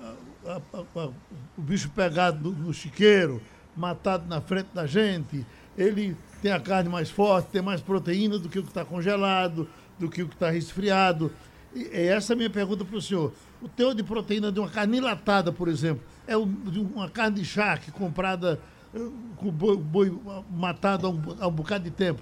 [0.45, 0.62] a,
[0.99, 1.10] a,
[1.57, 3.41] o bicho pegado no, no chiqueiro,
[3.75, 5.45] matado na frente da gente,
[5.77, 9.67] ele tem a carne mais forte, tem mais proteína do que o que está congelado,
[9.97, 11.31] do que o que está resfriado.
[11.75, 13.33] E, essa é a minha pergunta para o senhor.
[13.62, 17.91] O teor de proteína de uma carne latada, por exemplo, é uma carne de charque
[17.91, 18.60] comprada
[18.93, 18.99] eh,
[19.36, 20.19] com boi, boi
[20.51, 22.21] matado há um, há um bocado de tempo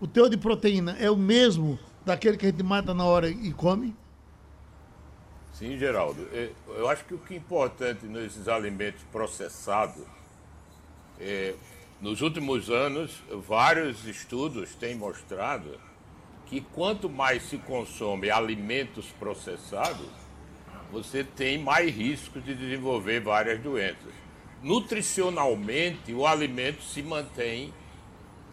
[0.00, 3.52] o teor de proteína é o mesmo daquele que a gente mata na hora e
[3.52, 3.94] come?
[5.52, 6.22] Sim, Geraldo.
[6.68, 10.04] Eu acho que o que é importante nesses alimentos processados,
[11.18, 11.54] é,
[12.00, 15.80] nos últimos anos, vários estudos têm mostrado
[16.46, 20.10] que quanto mais se consome alimentos processados,
[20.92, 24.14] você tem mais risco de desenvolver várias doenças.
[24.62, 27.74] Nutricionalmente, o alimento se mantém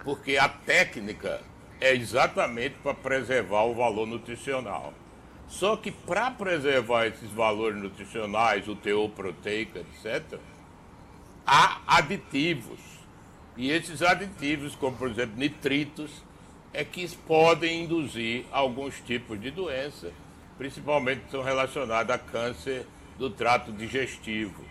[0.03, 1.41] porque a técnica
[1.83, 4.93] é exatamente para preservar o valor nutricional.
[5.49, 10.39] Só que para preservar esses valores nutricionais, o teor proteico, etc.,
[11.45, 12.79] há aditivos.
[13.57, 16.23] E esses aditivos, como por exemplo nitritos,
[16.71, 20.13] é que podem induzir alguns tipos de doença,
[20.57, 22.87] principalmente são relacionados a câncer
[23.19, 24.63] do trato digestivo.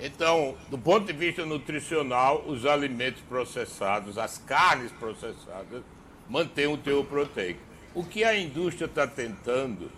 [0.00, 5.84] Então, do ponto de vista nutricional, os alimentos processados, as carnes processadas,
[6.28, 7.60] mantêm o teor proteico.
[7.94, 9.90] O que a indústria está tentando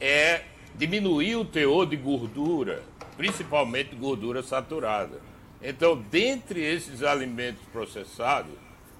[0.00, 0.42] é
[0.74, 2.82] diminuir o teor de gordura,
[3.16, 5.20] principalmente gordura saturada.
[5.62, 8.54] Então, dentre esses alimentos processados,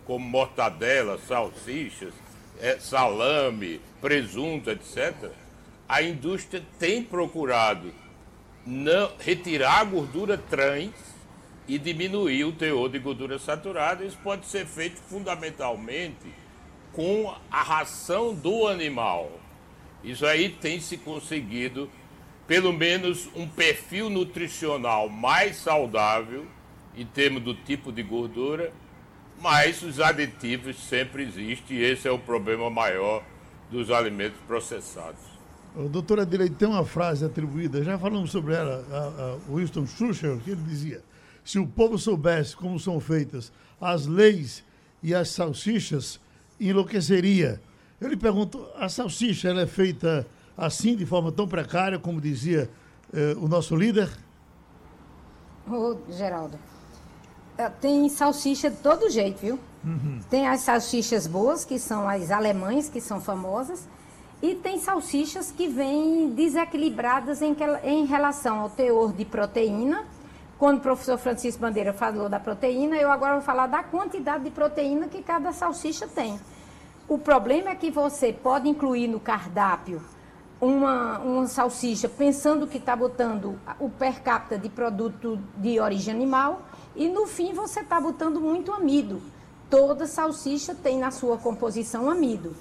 [0.07, 2.12] como mortadela, salsichas,
[2.61, 5.31] é, salame, presunto, etc.,
[5.88, 7.92] a indústria tem procurado
[8.66, 10.92] não, retirar a gordura trans
[11.66, 14.05] e diminuir o teor de gordura saturada.
[14.05, 16.27] Isso pode ser feito fundamentalmente
[16.92, 19.31] com a ração do animal.
[20.03, 21.88] Isso aí tem se conseguido
[22.46, 26.46] pelo menos um perfil nutricional mais saudável
[26.96, 28.72] em termos do tipo de gordura,
[29.40, 33.22] mas os aditivos sempre existem e esse é o problema maior
[33.70, 35.20] dos alimentos processados.
[35.76, 40.40] O doutor Adelaide tem uma frase atribuída, já falamos sobre ela, a, a Winston Churchill,
[40.40, 41.03] que ele dizia:
[41.44, 44.64] se o povo soubesse como são feitas as leis
[45.03, 46.20] e as salsichas,
[46.61, 47.61] enlouqueceria.
[48.01, 52.70] Eu lhe pergunto, a salsicha ela é feita assim, de forma tão precária, como dizia
[53.12, 54.11] eh, o nosso líder?
[55.68, 56.59] Ô, Geraldo,
[57.57, 59.59] é, tem salsicha de todo jeito, viu?
[59.85, 60.20] Uhum.
[60.29, 63.88] Tem as salsichas boas, que são as alemães, que são famosas,
[64.42, 70.07] e tem salsichas que vêm desequilibradas em, em relação ao teor de proteína.
[70.61, 74.51] Quando o professor Francisco Bandeira falou da proteína, eu agora vou falar da quantidade de
[74.51, 76.38] proteína que cada salsicha tem.
[77.09, 80.03] O problema é que você pode incluir no cardápio
[80.61, 86.61] uma, uma salsicha pensando que está botando o per capita de produto de origem animal
[86.94, 89.23] e no fim você está botando muito amido.
[89.70, 92.55] Toda salsicha tem na sua composição amido.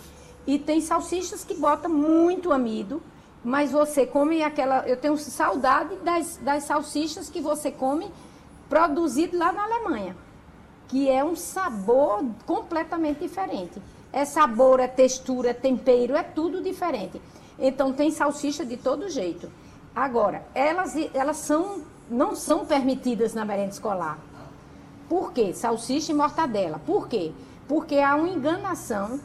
[0.48, 3.04] E tem salsichas que botam muito amido,
[3.50, 4.88] mas você come aquela.
[4.88, 8.08] Eu tenho saudade das, das salsichas que você come
[8.70, 10.16] produzido lá na Alemanha,
[10.88, 13.82] que é um sabor completamente diferente.
[14.14, 17.20] É sabor, é textura, é tempero, é tudo diferente.
[17.58, 19.52] Então tem salsicha de todo jeito.
[19.96, 24.20] Agora, elas, elas são, não são permitidas na merenda escolar.
[25.10, 25.56] Por quê?
[25.56, 26.80] Salsicha e mortadela.
[26.86, 27.32] Por quê?
[27.68, 29.20] Porque há uma enganação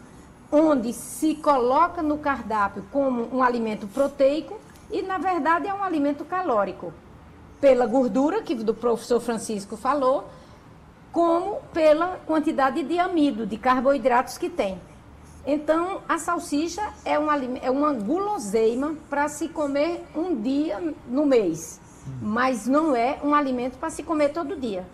[0.55, 4.57] onde se coloca no cardápio como um alimento proteico
[4.89, 6.93] e, na verdade, é um alimento calórico.
[7.61, 10.29] Pela gordura, que o professor Francisco falou,
[11.11, 14.81] como pela quantidade de amido, de carboidratos que tem.
[15.45, 21.81] Então, a salsicha é uma, é uma guloseima para se comer um dia no mês,
[22.23, 24.87] mas não é um alimento para se comer todo dia.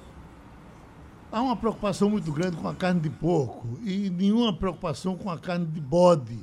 [1.33, 5.39] Há uma preocupação muito grande com a carne de porco e nenhuma preocupação com a
[5.39, 6.37] carne de bode.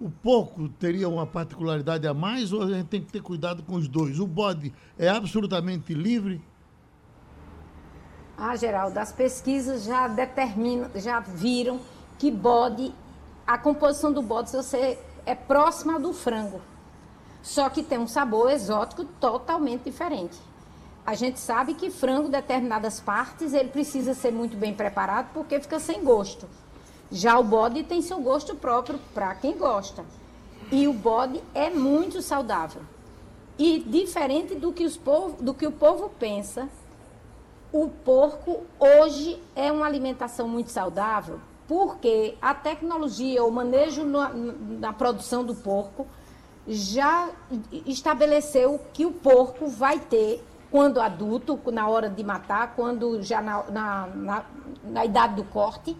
[0.00, 3.74] O porco teria uma particularidade a mais ou a gente tem que ter cuidado com
[3.74, 4.18] os dois?
[4.18, 6.42] O bode é absolutamente livre?
[8.38, 11.78] Ah, Geraldo, as pesquisas já determinam, já viram
[12.18, 12.94] que bode
[13.46, 16.62] a composição do bode você é próxima do frango.
[17.42, 20.38] Só que tem um sabor exótico totalmente diferente.
[21.04, 25.80] A gente sabe que frango, determinadas partes, ele precisa ser muito bem preparado porque fica
[25.80, 26.48] sem gosto.
[27.10, 30.04] Já o bode tem seu gosto próprio para quem gosta.
[30.70, 32.82] E o bode é muito saudável.
[33.58, 36.68] E diferente do que, os povo, do que o povo pensa,
[37.72, 41.40] o porco hoje é uma alimentação muito saudável
[41.72, 46.06] porque a tecnologia, o manejo na, na produção do porco
[46.66, 47.30] já
[47.86, 53.62] estabeleceu que o porco vai ter, quando adulto, na hora de matar, quando já na,
[53.70, 54.44] na, na,
[54.82, 55.96] na idade do corte,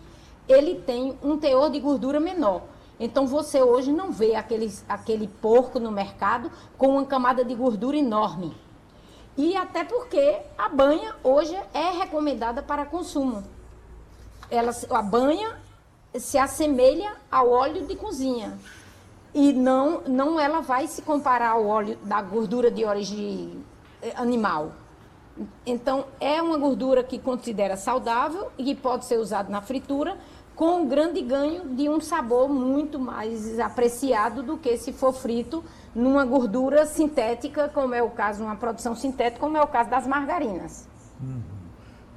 [0.48, 2.62] ele tem um teor de gordura menor.
[2.98, 7.96] Então você hoje não vê aquele, aquele porco no mercado com uma camada de gordura
[7.96, 8.52] enorme.
[9.36, 13.44] E até porque a banha hoje é recomendada para consumo
[14.52, 15.56] ela, a banha
[16.14, 18.58] se assemelha ao óleo de cozinha.
[19.34, 23.64] E não, não ela vai se comparar ao óleo da gordura de origem
[24.16, 24.72] animal.
[25.66, 30.16] Então, é uma gordura que considera saudável e que pode ser usada na fritura,
[30.54, 35.64] com um grande ganho de um sabor muito mais apreciado do que se for frito
[35.94, 40.06] numa gordura sintética, como é o caso, uma produção sintética, como é o caso das
[40.06, 40.86] margarinas.
[41.20, 41.40] Uhum.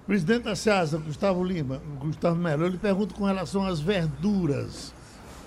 [0.06, 4.94] Presidente da SEASA, Gustavo Lima, Gustavo Melo, eu lhe pergunto com relação às verduras.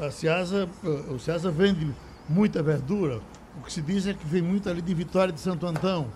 [0.00, 0.68] A SEASA,
[1.10, 1.94] o SEASA vende
[2.28, 3.20] muita verdura,
[3.60, 6.06] o que se diz é que vem muito ali de Vitória de Santo Antão.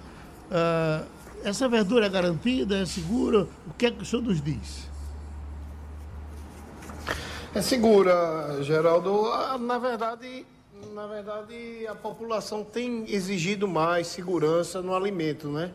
[0.52, 1.06] Uh,
[1.42, 3.48] essa verdura é garantida, é segura?
[3.66, 4.86] O que é que o senhor nos diz?
[7.54, 9.26] É segura, Geraldo.
[9.32, 10.44] Ah, na verdade,
[10.92, 15.72] na verdade, a população tem exigido mais segurança no alimento, né?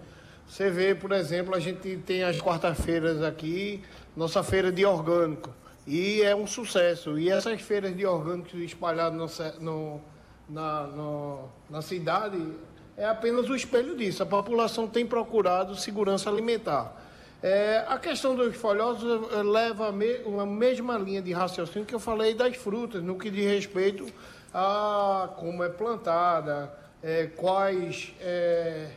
[0.47, 3.83] Você vê, por exemplo, a gente tem as quarta-feiras aqui,
[4.15, 5.49] nossa feira de orgânico.
[5.87, 7.17] E é um sucesso.
[7.17, 9.99] E essas feiras de orgânicos espalhadas no,
[10.47, 12.37] na, no, na cidade
[12.97, 14.23] é apenas o espelho disso.
[14.23, 16.93] A população tem procurado segurança alimentar.
[17.41, 21.93] É, a questão dos folhosos eh, leva a, me, a mesma linha de raciocínio que
[21.93, 24.11] eu falei das frutas, no que diz respeito
[24.51, 26.73] a como é plantada,
[27.03, 28.87] é, quais é,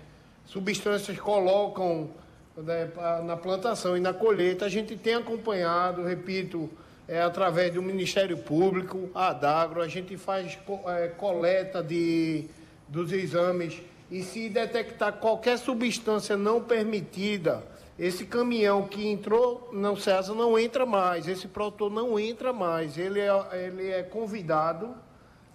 [0.46, 2.08] substâncias colocam
[2.56, 2.90] né,
[3.24, 4.64] na plantação e na colheita.
[4.64, 6.70] A gente tem acompanhado, repito,
[7.06, 12.46] é, através do Ministério Público, a Adagro, a gente faz é, coleta de,
[12.88, 17.64] dos exames e se detectar qualquer substância não permitida,
[17.98, 23.20] esse caminhão que entrou no César não entra mais, esse produtor não entra mais, ele
[23.20, 24.94] é, ele é convidado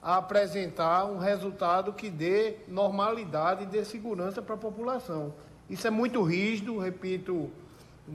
[0.02, 5.34] a apresentar um resultado que dê normalidade e dê segurança para a população.
[5.68, 7.50] Isso é muito rígido, repito,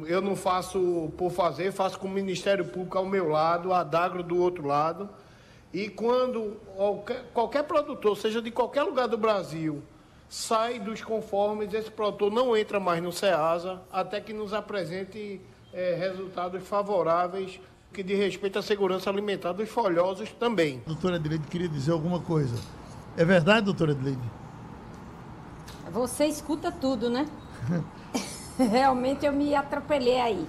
[0.07, 4.23] eu não faço por fazer, faço com o Ministério Público ao meu lado, a Dagro
[4.23, 5.09] do outro lado.
[5.73, 9.83] E quando qualquer, qualquer produtor, seja de qualquer lugar do Brasil,
[10.31, 15.41] sai dos conformes, esse produtor não entra mais no SEASA até que nos apresente
[15.73, 17.61] é, resultados favoráveis
[17.93, 20.81] que de respeito à segurança alimentar dos folhosos também.
[20.87, 22.55] Doutora Adelaide queria dizer alguma coisa.
[23.17, 24.23] É verdade, doutora Adelaide?
[25.91, 27.27] Você escuta tudo, né?
[28.57, 30.47] Realmente eu me atropelei aí.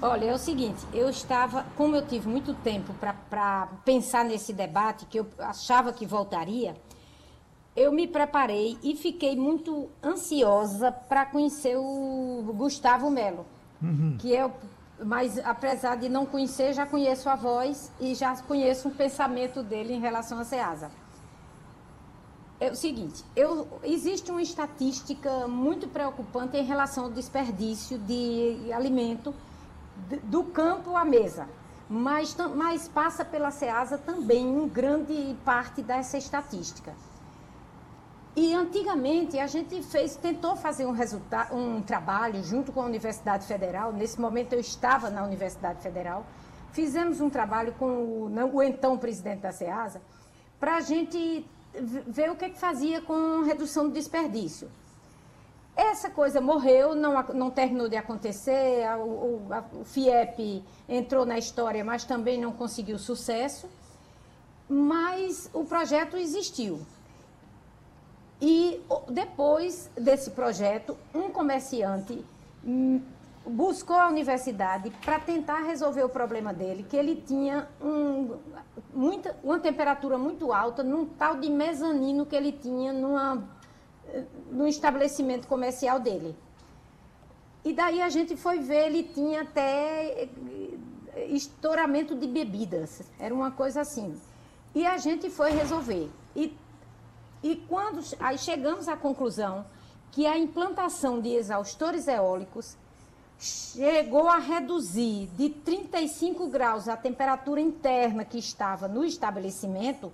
[0.00, 5.04] Olha, é o seguinte, eu estava, como eu tive muito tempo para pensar nesse debate,
[5.06, 6.74] que eu achava que voltaria,
[7.76, 13.46] eu me preparei e fiquei muito ansiosa para conhecer o Gustavo Melo,
[13.82, 14.16] uhum.
[14.18, 14.52] que eu,
[15.04, 19.94] mas apesar de não conhecer, já conheço a voz e já conheço o pensamento dele
[19.94, 20.90] em relação à SEASA
[22.60, 29.34] é o seguinte, eu, existe uma estatística muito preocupante em relação ao desperdício de alimento
[30.24, 31.48] do campo à mesa.
[31.88, 36.94] Mas, mas passa pela SEASA também uma grande parte dessa estatística.
[38.36, 43.44] E antigamente a gente fez, tentou fazer um, resultado, um trabalho junto com a Universidade
[43.44, 46.24] Federal, nesse momento eu estava na Universidade Federal,
[46.72, 50.00] fizemos um trabalho com o, o então presidente da SEASA,
[50.60, 51.44] para a gente
[52.06, 54.70] ver o que, que fazia com redução do desperdício.
[55.74, 61.38] Essa coisa morreu, não, não terminou de acontecer, a, o, a, o FIEP entrou na
[61.38, 63.68] história, mas também não conseguiu sucesso,
[64.68, 66.80] mas o projeto existiu.
[68.40, 72.24] E depois desse projeto, um comerciante
[72.64, 73.02] hum,
[73.46, 78.38] buscou a universidade para tentar resolver o problema dele, que ele tinha um,
[78.94, 83.42] muita, uma temperatura muito alta num tal de mezanino que ele tinha numa,
[84.50, 86.34] no estabelecimento comercial dele.
[87.64, 90.28] E daí a gente foi ver, ele tinha até
[91.28, 94.18] estouramento de bebidas, era uma coisa assim.
[94.74, 96.08] E a gente foi resolver.
[96.34, 96.56] E,
[97.42, 99.64] e quando aí chegamos à conclusão
[100.10, 102.76] que a implantação de exaustores eólicos
[103.38, 110.12] chegou a reduzir de 35 graus a temperatura interna que estava no estabelecimento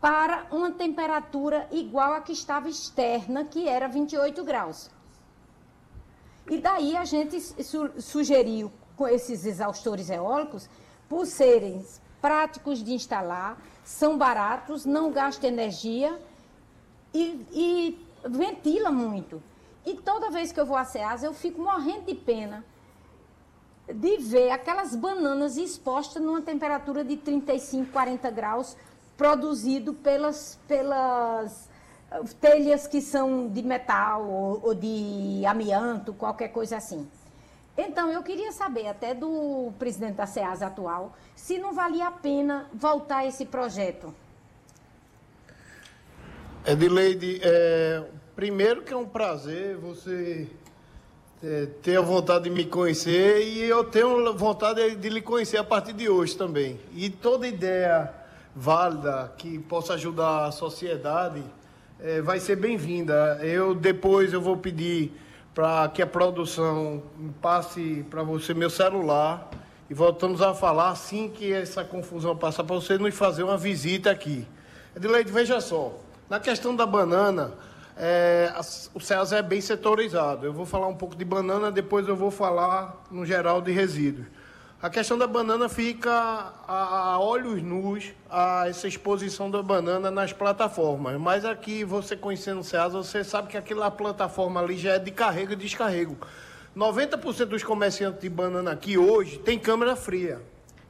[0.00, 4.90] para uma temperatura igual à que estava externa, que era 28 graus.
[6.48, 10.68] E daí a gente su sugeriu com esses exaustores eólicos,
[11.08, 11.84] por serem
[12.20, 16.18] práticos de instalar, são baratos, não gastam energia
[17.12, 19.42] e, e ventila muito.
[19.84, 22.64] E toda vez que eu vou a Ceasa, eu fico morrendo de pena
[23.92, 28.76] de ver aquelas bananas expostas numa temperatura de 35, 40 graus,
[29.16, 31.68] produzido pelas, pelas
[32.10, 37.08] eh, telhas que são de metal ou, ou de amianto, qualquer coisa assim.
[37.76, 42.68] Então, eu queria saber, até do presidente da SEAS atual, se não valia a pena
[42.74, 44.12] voltar esse projeto.
[46.66, 48.02] Edileide, é,
[48.38, 50.46] Primeiro que é um prazer você
[51.42, 55.64] é, ter a vontade de me conhecer e eu tenho vontade de lhe conhecer a
[55.64, 56.78] partir de hoje também.
[56.94, 58.14] E toda ideia
[58.54, 61.42] válida que possa ajudar a sociedade
[61.98, 63.40] é, vai ser bem-vinda.
[63.42, 65.10] Eu depois eu vou pedir
[65.52, 67.02] para que a produção
[67.42, 69.50] passe para você meu celular
[69.90, 74.12] e voltamos a falar assim que essa confusão passar para você nos fazer uma visita
[74.12, 74.46] aqui.
[74.94, 75.98] Edileide, veja só,
[76.28, 77.54] na questão da banana,
[77.96, 78.52] é,
[78.94, 80.46] o César é bem setorizado.
[80.46, 84.26] Eu vou falar um pouco de banana, depois eu vou falar no geral de resíduos.
[84.80, 86.12] A questão da banana fica
[86.68, 91.20] a, a olhos nus, a essa exposição da banana nas plataformas.
[91.20, 95.10] Mas aqui, você conhecendo o César, você sabe que aquela plataforma ali já é de
[95.10, 96.16] carrego e descarrego.
[96.76, 100.40] 90% dos comerciantes de banana aqui hoje tem câmera fria.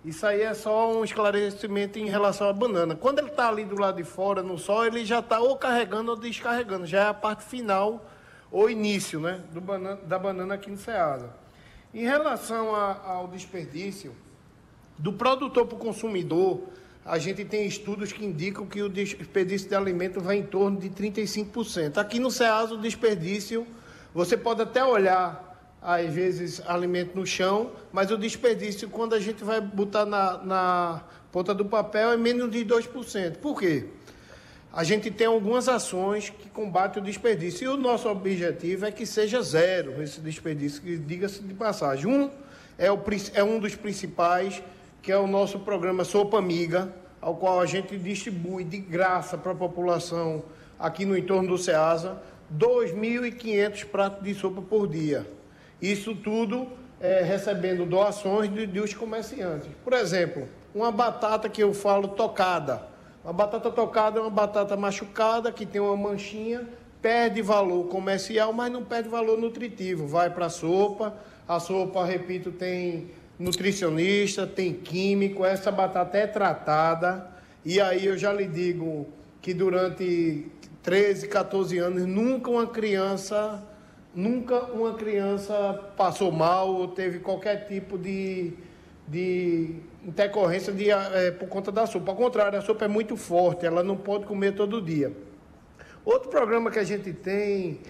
[0.05, 2.95] Isso aí é só um esclarecimento em relação à banana.
[2.95, 6.13] Quando ele está ali do lado de fora, no sol, ele já está ou carregando
[6.13, 6.87] ou descarregando.
[6.87, 8.05] Já é a parte final
[8.51, 11.31] ou início né, do banana, da banana aqui no Ceasa.
[11.93, 14.15] Em relação a, ao desperdício,
[14.97, 16.63] do produtor para o consumidor,
[17.05, 20.91] a gente tem estudos que indicam que o desperdício de alimento vai em torno de
[20.91, 21.97] 35%.
[21.97, 23.67] Aqui no Ceasa, o desperdício,
[24.13, 25.48] você pode até olhar,
[25.81, 31.03] às vezes, alimento no chão, mas o desperdício, quando a gente vai botar na, na
[31.31, 33.37] ponta do papel, é menos de 2%.
[33.37, 33.87] Por quê?
[34.73, 37.65] A gente tem algumas ações que combatem o desperdício.
[37.65, 42.07] E o nosso objetivo é que seja zero esse desperdício, que diga-se de passagem.
[42.07, 42.31] Um
[42.77, 42.99] é, o,
[43.35, 44.63] é um dos principais
[45.01, 49.53] que é o nosso programa Sopa Amiga, ao qual a gente distribui de graça para
[49.53, 50.45] a população
[50.79, 52.21] aqui no entorno do Ceasa
[52.57, 55.27] 2.500 pratos de sopa por dia.
[55.81, 56.67] Isso tudo
[57.01, 59.69] é, recebendo doações de, dos comerciantes.
[59.85, 62.83] Por exemplo, uma batata que eu falo tocada.
[63.25, 66.67] A batata tocada é uma batata machucada que tem uma manchinha,
[67.01, 70.07] perde valor comercial, mas não perde valor nutritivo.
[70.07, 71.15] Vai para a sopa,
[71.47, 77.31] a sopa, repito, tem nutricionista, tem químico, essa batata é tratada.
[77.65, 79.07] E aí eu já lhe digo
[79.41, 80.47] que durante
[80.83, 83.63] 13, 14 anos, nunca uma criança,
[84.15, 88.53] nunca uma criança passou mal ou teve qualquer tipo de,
[89.07, 92.11] de intercorrência de, é, por conta da sopa.
[92.11, 95.13] Ao contrário, a sopa é muito forte, ela não pode comer todo dia.
[96.05, 97.81] Outro programa que a gente tem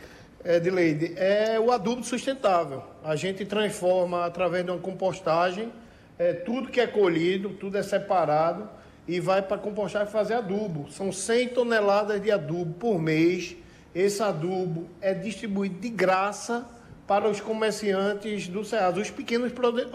[0.44, 2.82] é, de Leide, é o adubo sustentável.
[3.04, 5.72] A gente transforma através de uma compostagem,
[6.18, 8.68] é, tudo que é colhido, tudo é separado
[9.06, 10.90] e vai para compostar e fazer adubo.
[10.90, 13.56] São 100 toneladas de adubo por mês.
[13.94, 16.66] Esse adubo é distribuído de graça
[17.06, 19.50] para os comerciantes do Ceasa, os pequenos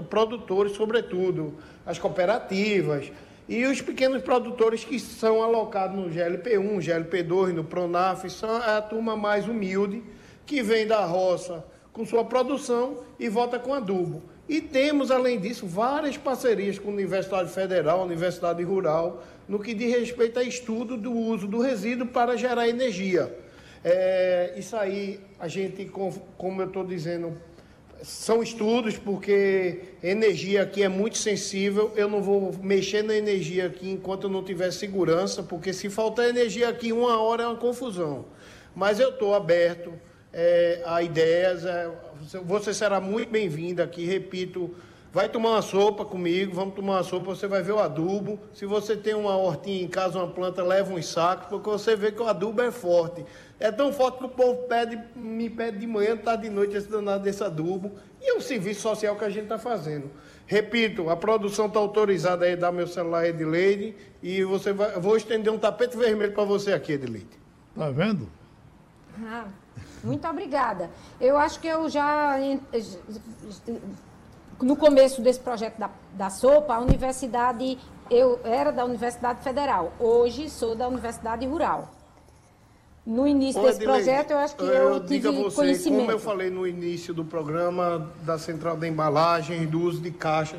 [0.10, 1.54] produtores, sobretudo,
[1.86, 3.12] as cooperativas
[3.48, 9.16] e os pequenos produtores que são alocados no GLP1, GLP2, no Pronaf, são a turma
[9.16, 10.02] mais humilde
[10.46, 14.24] que vem da roça com sua produção e volta com adubo.
[14.50, 19.94] E temos, além disso, várias parcerias com a Universidade Federal, Universidade Rural, no que diz
[19.94, 23.43] respeito a estudo do uso do resíduo para gerar energia.
[23.84, 25.86] É, isso aí, a gente,
[26.38, 27.38] como eu estou dizendo,
[28.02, 31.92] são estudos, porque energia aqui é muito sensível.
[31.96, 36.28] Eu não vou mexer na energia aqui enquanto eu não tiver segurança, porque se faltar
[36.28, 38.26] energia aqui uma hora é uma confusão.
[38.76, 39.94] Mas eu estou aberto
[40.32, 41.66] é, a ideias.
[41.66, 41.90] É,
[42.46, 44.76] você será muito bem-vindo aqui, repito.
[45.14, 48.40] Vai tomar uma sopa comigo, vamos tomar uma sopa, você vai ver o adubo.
[48.52, 52.12] Se você tem uma hortinha em casa, uma planta, leva uns sacos, porque você vê
[52.12, 53.24] que o adubo é forte.
[53.60, 56.90] É tão forte que o povo pede, me pede de manhã, tá de noite esse
[56.90, 57.92] danado desse adubo.
[58.20, 60.10] E é um serviço social que a gente está fazendo.
[60.48, 65.54] Repito, a produção está autorizada aí, dá meu celular, Edileide, e você vai, vou estender
[65.54, 67.40] um tapete vermelho para você aqui, Edileide.
[67.76, 68.28] Tá vendo?
[69.24, 69.46] Ah.
[70.04, 70.90] Muito obrigada.
[71.22, 72.38] Eu acho que eu já,
[74.64, 77.78] no começo desse projeto da, da sopa, a universidade,
[78.10, 81.92] eu era da Universidade Federal, hoje sou da Universidade Rural.
[83.06, 86.00] No início Ô, desse projeto, eu acho que eu, eu tive você, conhecimento.
[86.00, 90.58] Como eu falei no início do programa da central da embalagem, do uso de caixa,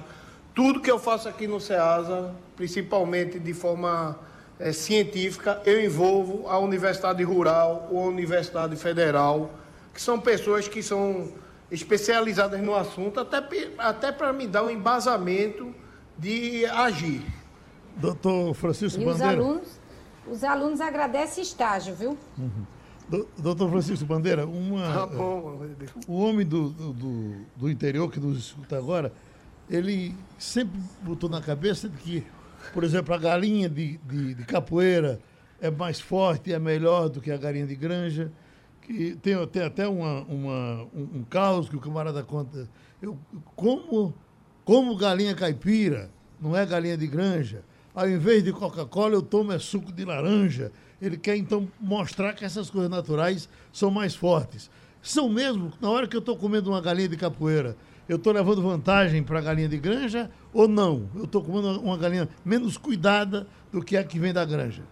[0.54, 4.18] tudo que eu faço aqui no SEASA, principalmente de forma
[4.58, 9.50] é, científica, eu envolvo a Universidade Rural ou a Universidade Federal,
[9.94, 11.32] que são pessoas que são
[11.70, 13.38] especializadas no assunto, até,
[13.78, 15.74] até para me dar um embasamento
[16.18, 17.22] de agir.
[17.96, 19.32] Doutor Francisco e Bandeira.
[19.32, 19.80] Os alunos,
[20.26, 22.18] os alunos agradecem estágio, viu?
[22.38, 23.26] Uhum.
[23.36, 25.60] Doutor Francisco Bandeira, uma, ah, bom.
[26.08, 29.12] o homem do, do, do interior que nos escuta agora,
[29.68, 32.24] ele sempre botou na cabeça que
[32.72, 35.20] por exemplo, a galinha de, de, de capoeira
[35.60, 38.30] é mais forte e é melhor do que a galinha de granja.
[38.84, 42.68] Que tem, tem até uma, uma, um, um caos que o camarada conta.
[43.00, 43.18] Eu,
[43.56, 44.14] como,
[44.64, 46.10] como galinha caipira,
[46.40, 47.64] não é galinha de granja,
[47.94, 50.70] ao invés de Coca-Cola, eu tomo é suco de laranja.
[51.00, 54.70] Ele quer, então, mostrar que essas coisas naturais são mais fortes.
[55.00, 57.76] São mesmo, na hora que eu estou comendo uma galinha de capoeira,
[58.08, 61.08] eu estou levando vantagem para a galinha de granja ou não?
[61.14, 64.82] Eu estou comendo uma galinha menos cuidada do que a que vem da granja?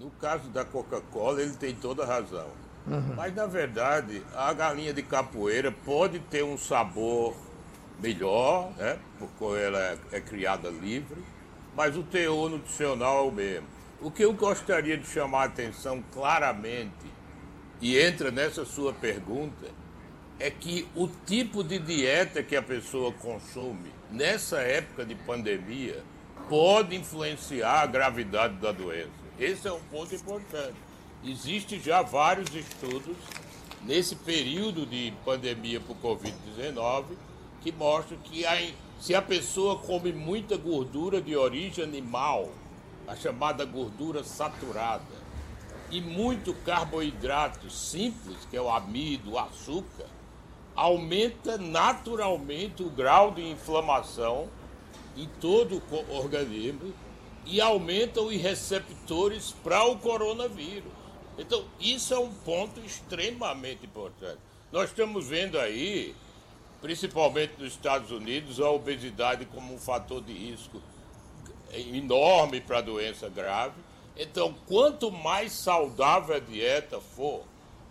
[0.00, 2.65] No caso da Coca-Cola, ele tem toda a razão.
[2.86, 3.14] Uhum.
[3.16, 7.34] Mas, na verdade, a galinha de capoeira pode ter um sabor
[8.00, 8.98] melhor, né?
[9.18, 11.24] porque ela é, é criada livre,
[11.74, 13.66] mas o teor nutricional é o mesmo.
[14.00, 17.16] O que eu gostaria de chamar a atenção claramente,
[17.80, 19.66] e entra nessa sua pergunta,
[20.38, 26.02] é que o tipo de dieta que a pessoa consome nessa época de pandemia
[26.48, 29.10] pode influenciar a gravidade da doença.
[29.38, 30.85] Esse é um ponto importante.
[31.28, 33.16] Existem já vários estudos
[33.82, 37.04] nesse período de pandemia por Covid-19
[37.62, 38.56] que mostram que a,
[39.00, 42.48] se a pessoa come muita gordura de origem animal,
[43.08, 45.26] a chamada gordura saturada,
[45.90, 50.06] e muito carboidrato simples, que é o amido, o açúcar,
[50.76, 54.48] aumenta naturalmente o grau de inflamação
[55.16, 56.94] em todo o organismo
[57.44, 60.95] e aumenta os receptores para o coronavírus.
[61.38, 64.38] Então, isso é um ponto extremamente importante.
[64.72, 66.14] Nós estamos vendo aí,
[66.80, 70.80] principalmente nos Estados Unidos, a obesidade como um fator de risco
[71.72, 73.74] enorme para doença grave.
[74.16, 77.44] Então, quanto mais saudável a dieta for,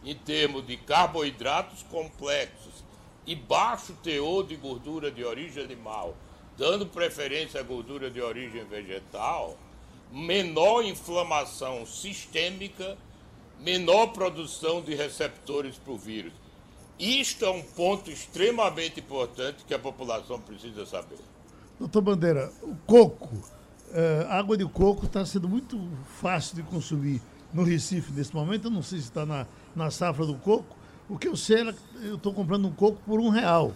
[0.03, 2.83] em termos de carboidratos complexos
[3.25, 6.15] e baixo teor de gordura de origem animal,
[6.57, 9.57] dando preferência à gordura de origem vegetal,
[10.11, 12.97] menor inflamação sistêmica,
[13.59, 16.33] menor produção de receptores para o vírus.
[16.97, 21.17] Isto é um ponto extremamente importante que a população precisa saber.
[21.77, 23.29] Doutor Bandeira, o coco,
[23.91, 25.77] eh, água de coco está sendo muito
[26.21, 27.21] fácil de consumir
[27.53, 28.67] no Recife nesse momento.
[28.67, 29.45] Eu não sei se está na,
[29.75, 30.75] na safra do coco.
[31.09, 33.73] O que eu sei é que eu estou comprando um coco por um real.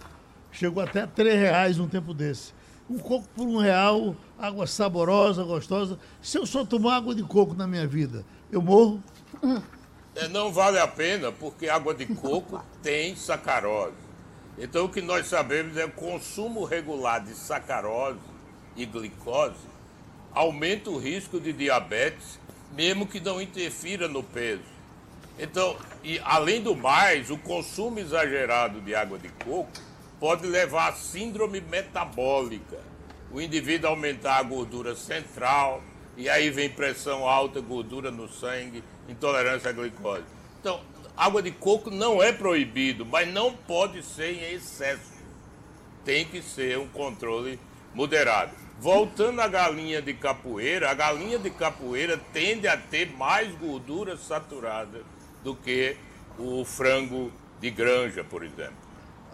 [0.50, 2.52] Chegou até três reais um tempo desse.
[2.88, 5.98] Um coco por um real, água saborosa, gostosa.
[6.20, 9.00] Se eu só tomar água de coco na minha vida, eu morro?
[10.14, 13.94] É, não vale a pena, porque água de coco tem sacarose.
[14.58, 18.18] Então, o que nós sabemos é que o consumo regular de sacarose
[18.76, 19.70] e glicose
[20.34, 22.38] aumenta o risco de diabetes,
[22.72, 24.62] mesmo que não interfira no peso.
[25.38, 29.70] Então, e além do mais, o consumo exagerado de água de coco
[30.20, 32.78] pode levar a síndrome metabólica.
[33.32, 35.82] O indivíduo aumentar a gordura central,
[36.16, 40.24] e aí vem pressão alta, gordura no sangue, intolerância à glicose.
[40.60, 40.80] Então,
[41.16, 45.20] água de coco não é proibido, mas não pode ser em excesso.
[46.04, 47.58] Tem que ser um controle
[47.94, 48.52] moderado.
[48.80, 55.02] Voltando à galinha de capoeira, a galinha de capoeira tende a ter mais gordura saturada
[55.44, 55.96] do que
[56.38, 57.30] o frango
[57.60, 58.72] de granja, por exemplo.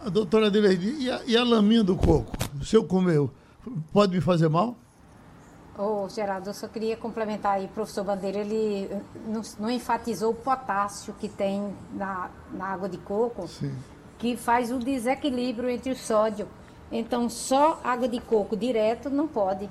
[0.05, 2.37] A doutora Adelaide, e a, e a laminha do coco?
[2.65, 3.29] Se eu comer,
[3.93, 4.77] pode me fazer mal?
[5.79, 8.89] Ô, Geraldo, eu só queria complementar aí, professor Bandeira, ele
[9.27, 13.75] não, não enfatizou o potássio que tem na, na água de coco, Sim.
[14.19, 16.49] que faz o desequilíbrio entre o sódio.
[16.91, 19.69] Então, só água de coco direto não pode.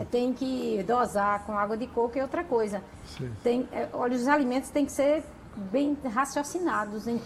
[0.00, 2.82] É, Tem que dosar com água de coco e outra coisa.
[3.04, 3.32] Sim.
[3.42, 5.22] Tem, é, olha, os alimentos têm que ser
[5.70, 7.20] bem raciocinados em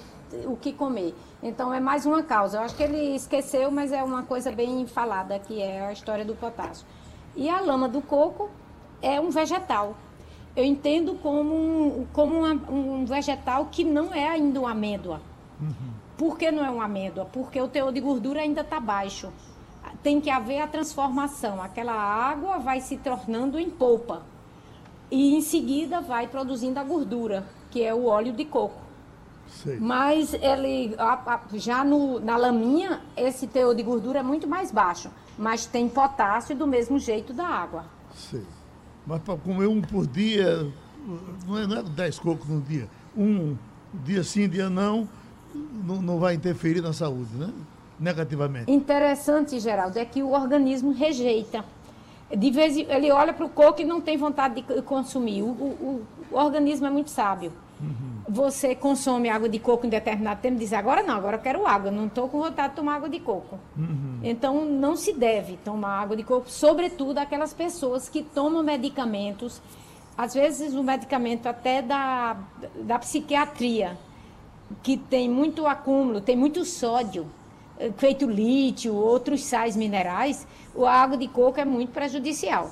[0.46, 1.14] o que comer.
[1.42, 2.58] Então, é mais uma causa.
[2.58, 6.24] Eu acho que ele esqueceu, mas é uma coisa bem falada, que é a história
[6.24, 6.86] do potássio.
[7.36, 8.50] E a lama do coco
[9.00, 9.96] é um vegetal.
[10.56, 15.20] Eu entendo como um, como uma- um vegetal que não é ainda uma amêndoa.
[16.16, 17.24] Por que não é uma amêndoa?
[17.26, 19.28] Porque o teor de gordura ainda está baixo.
[20.02, 21.62] Tem que haver a transformação.
[21.62, 24.22] Aquela água vai se tornando em polpa.
[25.10, 28.80] E em seguida vai produzindo a gordura, que é o óleo de coco.
[29.48, 29.78] Sei.
[29.80, 30.94] Mas ele,
[31.54, 35.10] já no- na laminha, esse teor de gordura é muito mais baixo.
[35.40, 37.86] Mas tem potássio do mesmo jeito da água.
[38.14, 38.42] Sei.
[39.06, 40.70] Mas para comer um por dia,
[41.48, 42.86] não é, não é 10 cocos no dia.
[43.16, 43.56] Um
[44.04, 45.08] dia sim, dia não,
[45.82, 47.50] não, não vai interferir na saúde, né?
[47.98, 48.70] Negativamente.
[48.70, 51.64] Interessante, Geraldo, é que o organismo rejeita.
[52.36, 55.42] De vez em, ele olha para o coco e não tem vontade de consumir.
[55.42, 57.50] O, o- o organismo é muito sábio.
[58.28, 61.66] Você consome água de coco em determinado tempo e diz, agora não, agora eu quero
[61.66, 63.58] água, não estou com vontade de tomar água de coco.
[64.22, 69.60] Então, não se deve tomar água de coco, sobretudo aquelas pessoas que tomam medicamentos,
[70.16, 72.36] às vezes o medicamento até da,
[72.84, 73.98] da psiquiatria,
[74.82, 77.26] que tem muito acúmulo, tem muito sódio,
[77.78, 82.70] eh, feito lítio, outros sais minerais, a água de coco é muito prejudicial.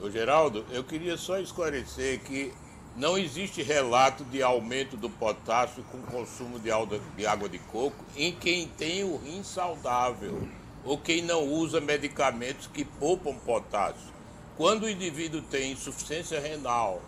[0.00, 2.52] Ô Geraldo, eu queria só esclarecer que
[2.94, 8.68] não existe relato de aumento do potássio com consumo de água de coco em quem
[8.68, 10.46] tem o rim saudável
[10.84, 14.12] ou quem não usa medicamentos que poupam potássio.
[14.56, 17.00] Quando o indivíduo tem insuficiência renal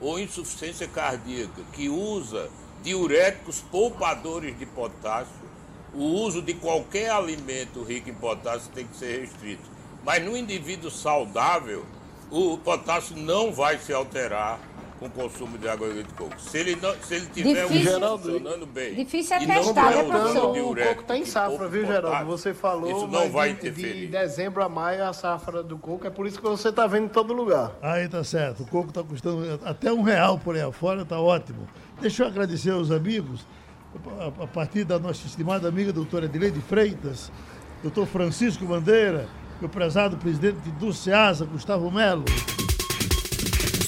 [0.00, 2.48] ou insuficiência cardíaca que usa
[2.82, 5.50] diuréticos poupadores de potássio,
[5.92, 9.70] o uso de qualquer alimento rico em potássio tem que ser restrito.
[10.04, 11.84] Mas no indivíduo saudável,
[12.30, 14.58] o potássio não vai se alterar
[15.02, 16.40] com o consumo de água de coco.
[16.40, 17.98] Se ele, não, se ele tiver Difícil.
[17.98, 18.94] um funcionando bem.
[18.94, 20.56] Difícil é testar, né, professor?
[20.56, 22.26] O coco está em safra, viu, Geraldo?
[22.30, 24.06] Você falou, Isso não vai de, de interferir.
[24.08, 27.08] dezembro a maio a safra do coco, é por isso que você está vendo em
[27.08, 27.72] todo lugar.
[27.82, 28.62] Aí tá certo.
[28.62, 31.66] O coco está custando até um real por aí afora, tá ótimo.
[32.00, 33.46] Deixa eu agradecer aos amigos.
[34.40, 37.30] a partir da nossa estimada amiga doutora Edileide Freitas,
[37.82, 39.28] doutor Francisco Bandeira,
[39.60, 42.24] o prezado presidente do SEASA, Gustavo Melo.